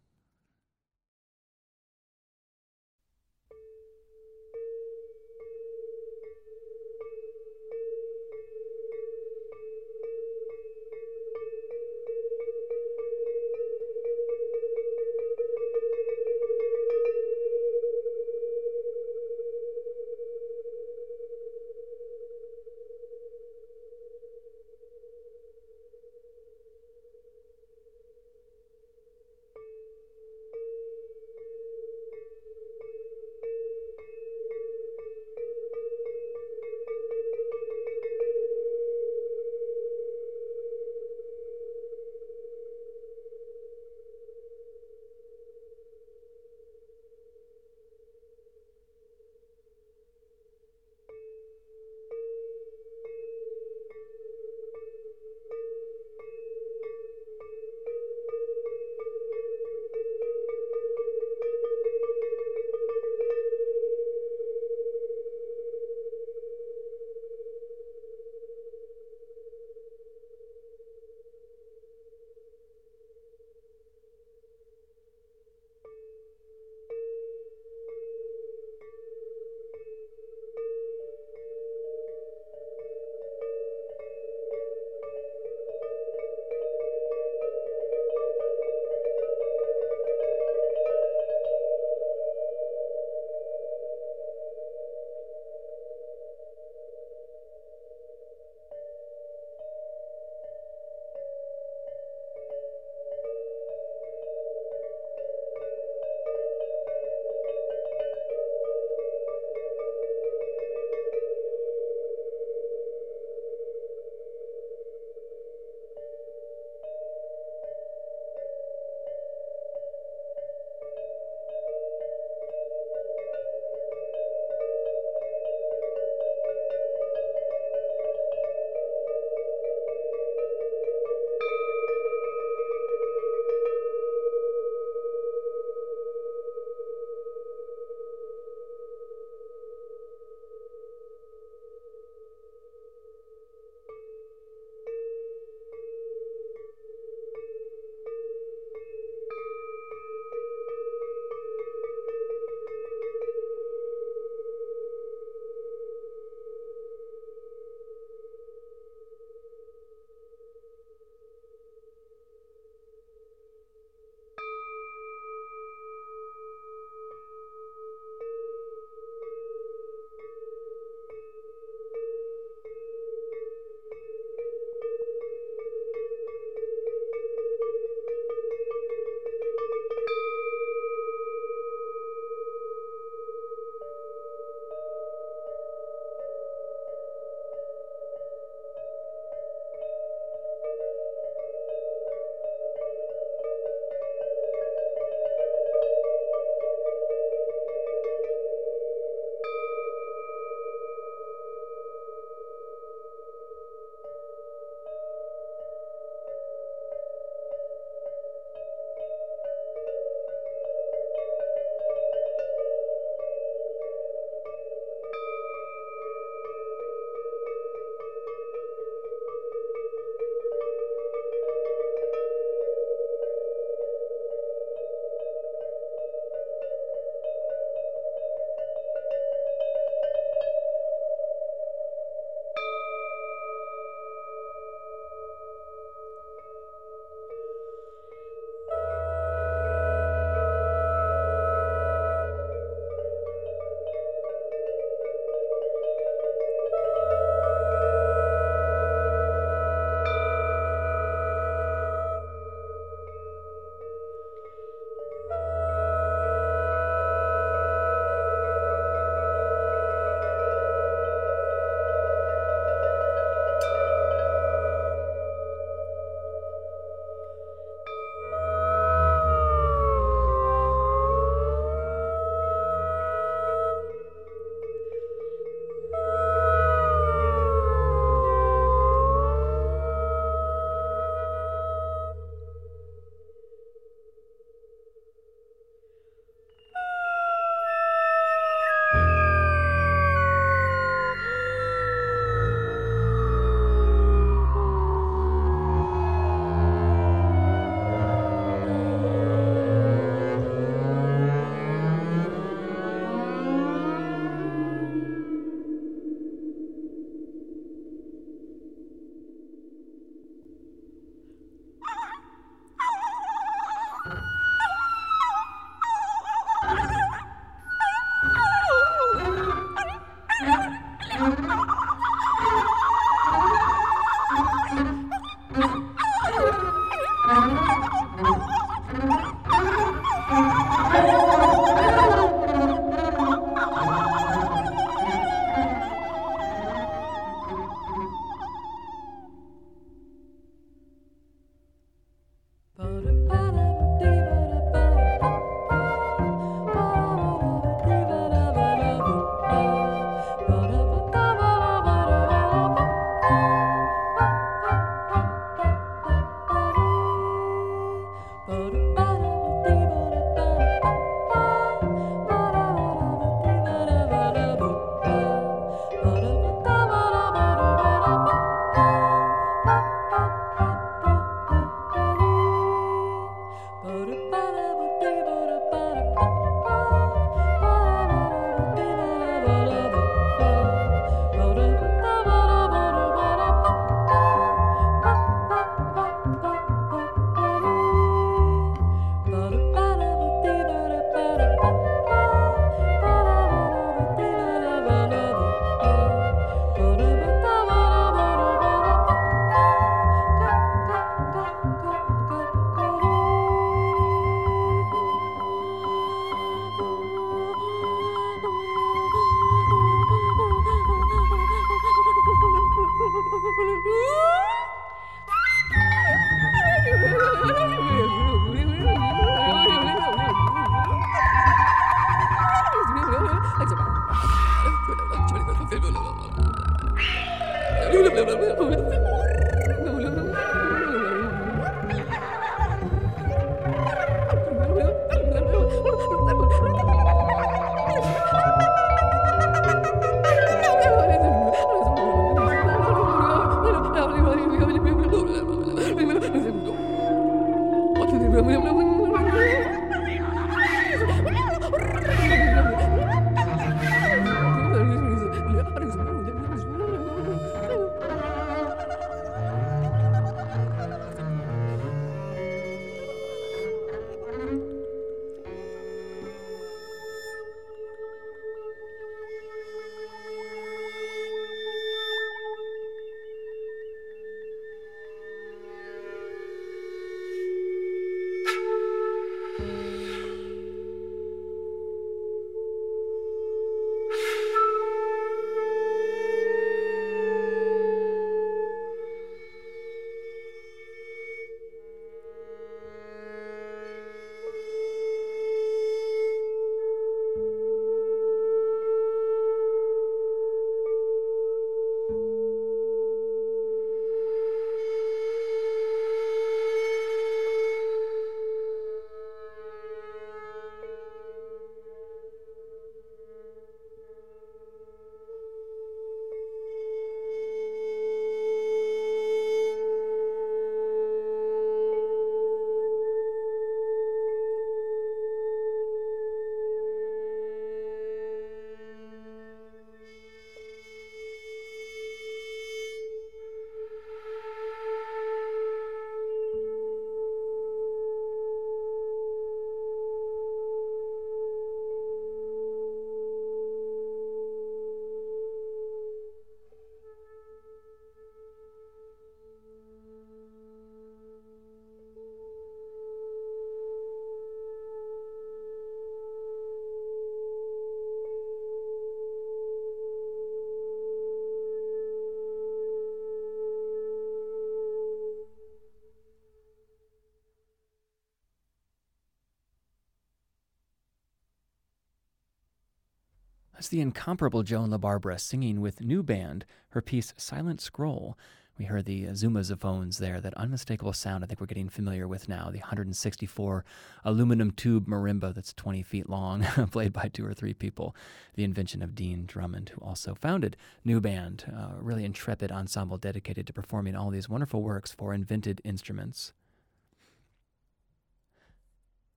The 573.94 574.00
incomparable 574.00 574.64
Joan 574.64 574.90
La 574.90 574.98
Barbara 574.98 575.38
singing 575.38 575.80
with 575.80 576.00
new 576.00 576.24
band 576.24 576.64
her 576.88 577.00
piece 577.00 577.32
Silent 577.36 577.80
Scroll. 577.80 578.36
We 578.76 578.86
heard 578.86 579.04
the 579.04 579.26
Zoomoozophones 579.26 580.18
there, 580.18 580.40
that 580.40 580.52
unmistakable 580.54 581.12
sound 581.12 581.44
I 581.44 581.46
think 581.46 581.60
we're 581.60 581.68
getting 581.68 581.88
familiar 581.88 582.26
with 582.26 582.48
now, 582.48 582.70
the 582.72 582.80
164 582.80 583.84
aluminum 584.24 584.72
tube 584.72 585.06
marimba 585.06 585.54
that's 585.54 585.72
20 585.74 586.02
feet 586.02 586.28
long, 586.28 586.62
played 586.90 587.12
by 587.12 587.28
two 587.28 587.46
or 587.46 587.54
three 587.54 587.72
people, 587.72 588.16
the 588.56 588.64
invention 588.64 589.00
of 589.00 589.14
Dean 589.14 589.46
Drummond, 589.46 589.90
who 589.90 590.04
also 590.04 590.34
founded 590.34 590.76
New 591.04 591.20
Band, 591.20 591.62
a 591.68 592.02
really 592.02 592.24
intrepid 592.24 592.72
ensemble 592.72 593.16
dedicated 593.16 593.64
to 593.68 593.72
performing 593.72 594.16
all 594.16 594.30
these 594.30 594.48
wonderful 594.48 594.82
works 594.82 595.12
for 595.12 595.32
invented 595.32 595.80
instruments. 595.84 596.52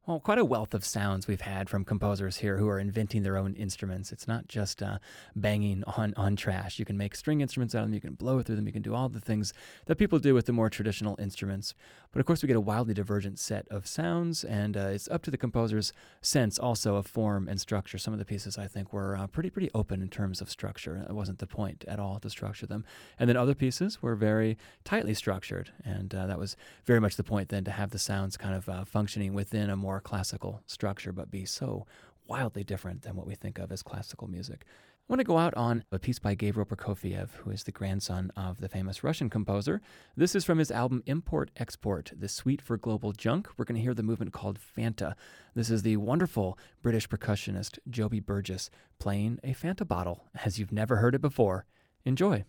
Well, 0.07 0.21
quite 0.21 0.37
a 0.37 0.45
wealth 0.45 0.73
of 0.73 0.85
sounds 0.85 1.27
we've 1.27 1.41
had 1.41 1.69
from 1.69 1.83
composers 1.83 2.37
here 2.37 2.55
who 2.55 2.69
are 2.69 2.79
inventing 2.79 3.23
their 3.23 3.35
own 3.35 3.53
instruments. 3.55 4.13
It's 4.13 4.25
not 4.25 4.47
just 4.47 4.81
uh, 4.81 4.99
banging 5.35 5.83
on, 5.97 6.13
on 6.15 6.37
trash. 6.37 6.79
You 6.79 6.85
can 6.85 6.95
make 6.95 7.13
string 7.13 7.41
instruments 7.41 7.75
out 7.75 7.79
of 7.79 7.87
them, 7.87 7.93
you 7.93 7.99
can 7.99 8.13
blow 8.13 8.41
through 8.41 8.55
them, 8.55 8.65
you 8.65 8.71
can 8.71 8.81
do 8.81 8.95
all 8.95 9.09
the 9.09 9.19
things 9.19 9.51
that 9.85 9.97
people 9.97 10.17
do 10.17 10.33
with 10.33 10.45
the 10.45 10.53
more 10.53 10.69
traditional 10.69 11.17
instruments. 11.19 11.73
But 12.13 12.21
of 12.21 12.25
course, 12.25 12.41
we 12.41 12.47
get 12.47 12.55
a 12.55 12.61
wildly 12.61 12.93
divergent 12.93 13.37
set 13.37 13.67
of 13.67 13.85
sounds, 13.85 14.45
and 14.45 14.77
uh, 14.77 14.91
it's 14.93 15.09
up 15.09 15.23
to 15.23 15.31
the 15.31 15.37
composer's 15.37 15.91
sense 16.21 16.57
also 16.57 16.95
of 16.95 17.05
form 17.05 17.49
and 17.49 17.59
structure. 17.59 17.97
Some 17.97 18.13
of 18.13 18.19
the 18.19 18.23
pieces 18.23 18.57
I 18.57 18.67
think 18.67 18.93
were 18.93 19.17
uh, 19.17 19.27
pretty, 19.27 19.49
pretty 19.49 19.69
open 19.75 20.01
in 20.01 20.07
terms 20.07 20.39
of 20.39 20.49
structure. 20.49 21.05
It 21.09 21.15
wasn't 21.15 21.39
the 21.39 21.47
point 21.47 21.83
at 21.85 21.99
all 21.99 22.17
to 22.19 22.29
structure 22.29 22.65
them. 22.65 22.85
And 23.19 23.27
then 23.27 23.35
other 23.35 23.53
pieces 23.53 24.01
were 24.01 24.15
very 24.15 24.57
tightly 24.85 25.13
structured, 25.13 25.71
and 25.83 26.15
uh, 26.15 26.27
that 26.27 26.39
was 26.39 26.55
very 26.85 27.01
much 27.01 27.17
the 27.17 27.25
point 27.25 27.49
then 27.49 27.65
to 27.65 27.71
have 27.71 27.89
the 27.89 27.99
sounds 27.99 28.37
kind 28.37 28.55
of 28.55 28.69
uh, 28.69 28.85
functioning 28.85 29.33
within 29.33 29.69
a 29.69 29.75
more 29.75 29.96
more 29.97 30.01
classical 30.01 30.61
structure, 30.67 31.11
but 31.11 31.31
be 31.31 31.43
so 31.43 31.87
wildly 32.27 32.63
different 32.63 33.01
than 33.01 33.15
what 33.15 33.25
we 33.25 33.33
think 33.33 33.57
of 33.57 33.71
as 33.71 33.81
classical 33.81 34.27
music. 34.27 34.63
I 34.63 35.05
want 35.09 35.21
to 35.21 35.23
go 35.23 35.39
out 35.39 35.55
on 35.55 35.85
a 35.91 35.97
piece 35.97 36.19
by 36.19 36.35
Gabriel 36.35 36.67
Prokofiev, 36.67 37.29
who 37.37 37.49
is 37.49 37.63
the 37.63 37.71
grandson 37.71 38.31
of 38.35 38.61
the 38.61 38.69
famous 38.69 39.03
Russian 39.03 39.27
composer. 39.27 39.81
This 40.15 40.35
is 40.35 40.45
from 40.45 40.59
his 40.59 40.69
album 40.69 41.01
Import 41.07 41.49
Export, 41.57 42.11
The 42.15 42.27
Suite 42.27 42.61
for 42.61 42.77
Global 42.77 43.11
Junk. 43.11 43.49
We're 43.57 43.65
going 43.65 43.77
to 43.77 43.81
hear 43.81 43.95
the 43.95 44.03
movement 44.03 44.33
called 44.33 44.59
Fanta. 44.59 45.15
This 45.55 45.71
is 45.71 45.81
the 45.81 45.97
wonderful 45.97 46.59
British 46.83 47.09
percussionist 47.09 47.79
Joby 47.89 48.19
Burgess 48.19 48.69
playing 48.99 49.39
a 49.43 49.55
Fanta 49.55 49.87
bottle 49.87 50.25
as 50.45 50.59
you've 50.59 50.71
never 50.71 50.97
heard 50.97 51.15
it 51.15 51.21
before. 51.21 51.65
Enjoy. 52.05 52.45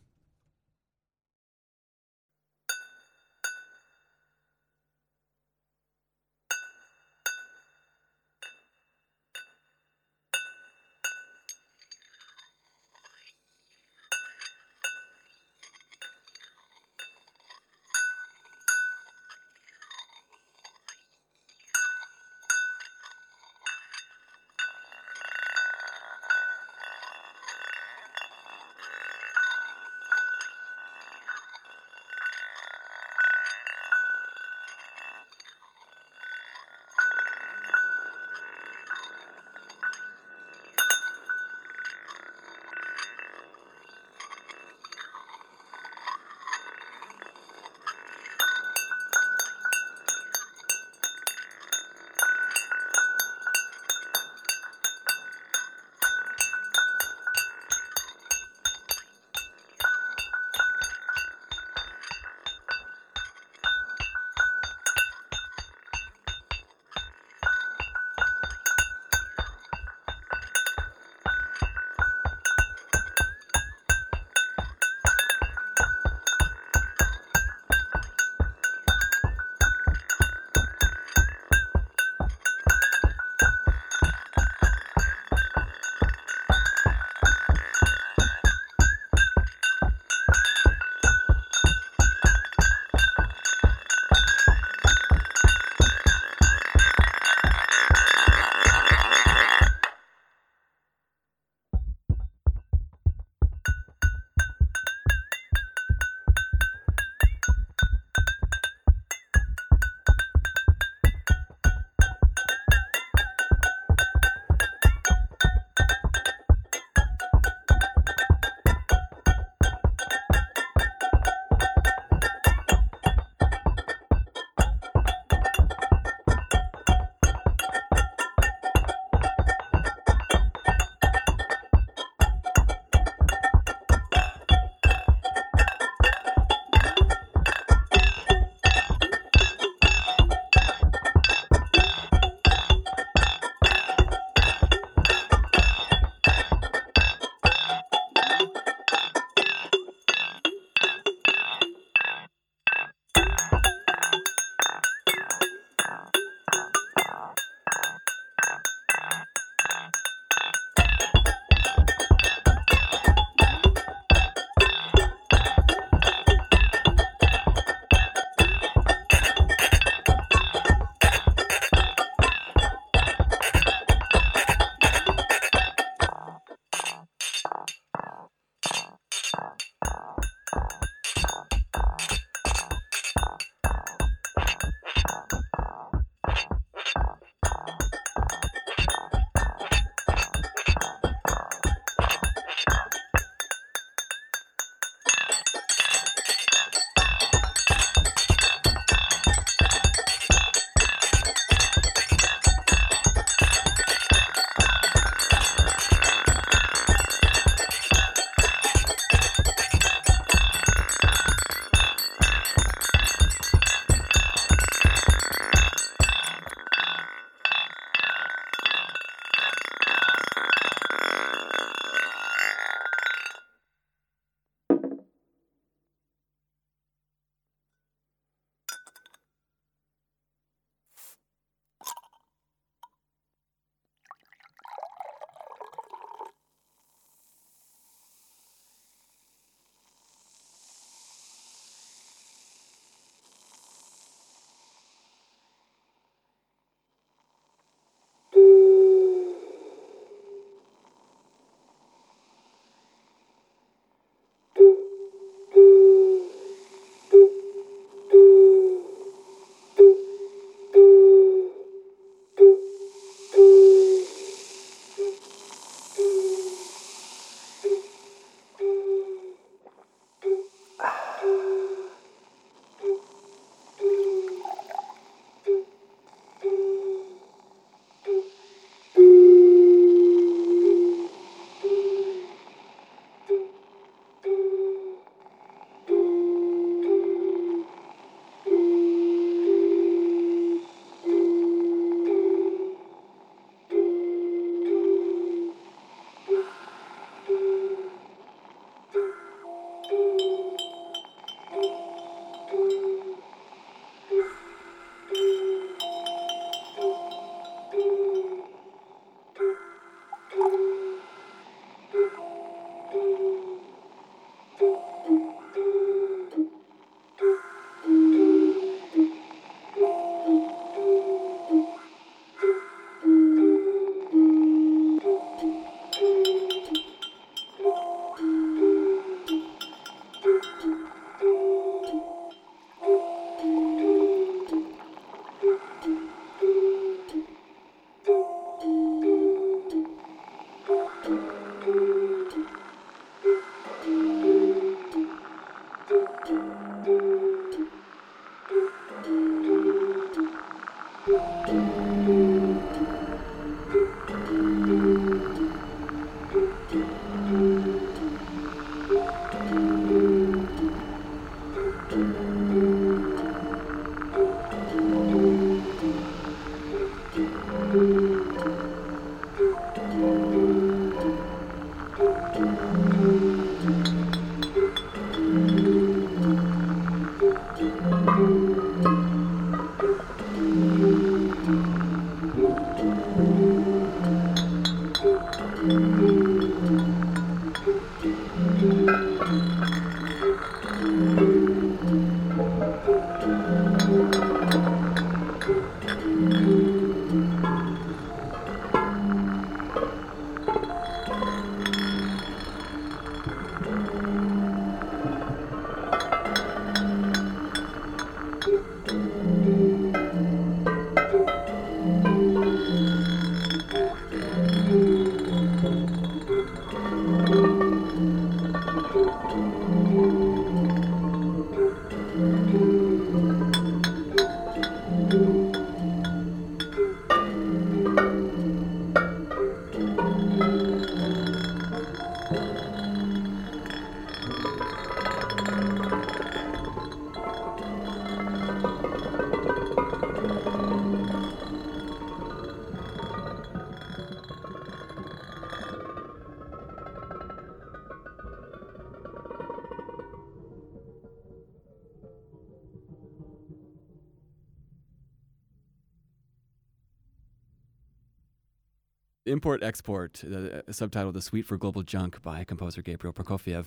Import 459.38 459.62
Export, 459.62 460.14
the 460.14 460.64
uh, 460.68 460.72
subtitle 460.72 461.12
The 461.12 461.22
Suite 461.22 461.46
for 461.46 461.56
Global 461.56 461.84
Junk 461.84 462.20
by 462.22 462.42
composer 462.42 462.82
Gabriel 462.82 463.12
Prokofiev. 463.12 463.66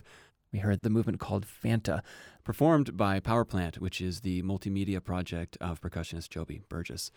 We 0.51 0.59
heard 0.59 0.81
the 0.81 0.89
movement 0.89 1.21
called 1.21 1.45
Fanta, 1.45 2.01
performed 2.43 2.97
by 2.97 3.21
Power 3.21 3.45
Plant, 3.45 3.79
which 3.79 4.01
is 4.01 4.19
the 4.19 4.43
multimedia 4.43 5.01
project 5.01 5.57
of 5.61 5.79
percussionist 5.79 6.27
Joby 6.27 6.61
Burgess. 6.67 7.09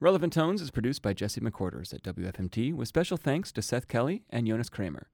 Relevant 0.00 0.32
Tones 0.32 0.62
is 0.62 0.70
produced 0.70 1.02
by 1.02 1.12
Jesse 1.12 1.42
McQuarters 1.42 1.92
at 1.92 2.02
WFMT, 2.02 2.72
with 2.72 2.88
special 2.88 3.18
thanks 3.18 3.52
to 3.52 3.60
Seth 3.60 3.86
Kelly 3.86 4.22
and 4.30 4.46
Jonas 4.46 4.70
Kramer. 4.70 5.10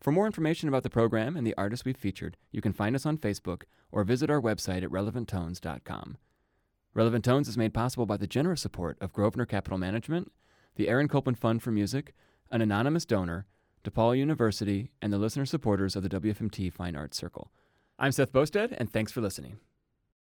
For 0.00 0.12
more 0.12 0.24
information 0.24 0.66
about 0.66 0.82
the 0.82 0.88
program 0.88 1.36
and 1.36 1.46
the 1.46 1.58
artists 1.58 1.84
we've 1.84 1.94
featured, 1.94 2.38
you 2.50 2.62
can 2.62 2.72
find 2.72 2.96
us 2.96 3.04
on 3.04 3.18
Facebook 3.18 3.64
or 3.92 4.02
visit 4.02 4.30
our 4.30 4.40
website 4.40 4.82
at 4.82 4.88
relevanttones.com. 4.88 6.16
Relevant 6.94 7.22
Tones 7.22 7.48
is 7.48 7.58
made 7.58 7.74
possible 7.74 8.06
by 8.06 8.16
the 8.16 8.26
generous 8.26 8.62
support 8.62 8.96
of 9.02 9.12
Grosvenor 9.12 9.44
Capital 9.44 9.76
Management 9.76 10.32
the 10.80 10.88
Aaron 10.88 11.08
Copland 11.08 11.38
Fund 11.38 11.62
for 11.62 11.70
Music, 11.70 12.14
an 12.50 12.62
anonymous 12.62 13.04
donor, 13.04 13.44
DePaul 13.84 14.16
University, 14.16 14.90
and 15.02 15.12
the 15.12 15.18
listener 15.18 15.44
supporters 15.44 15.94
of 15.94 16.02
the 16.02 16.08
WFMT 16.08 16.72
Fine 16.72 16.96
Arts 16.96 17.18
Circle. 17.18 17.52
I'm 17.98 18.12
Seth 18.12 18.32
Boustead, 18.32 18.74
and 18.78 18.90
thanks 18.90 19.12
for 19.12 19.20
listening. 19.20 19.58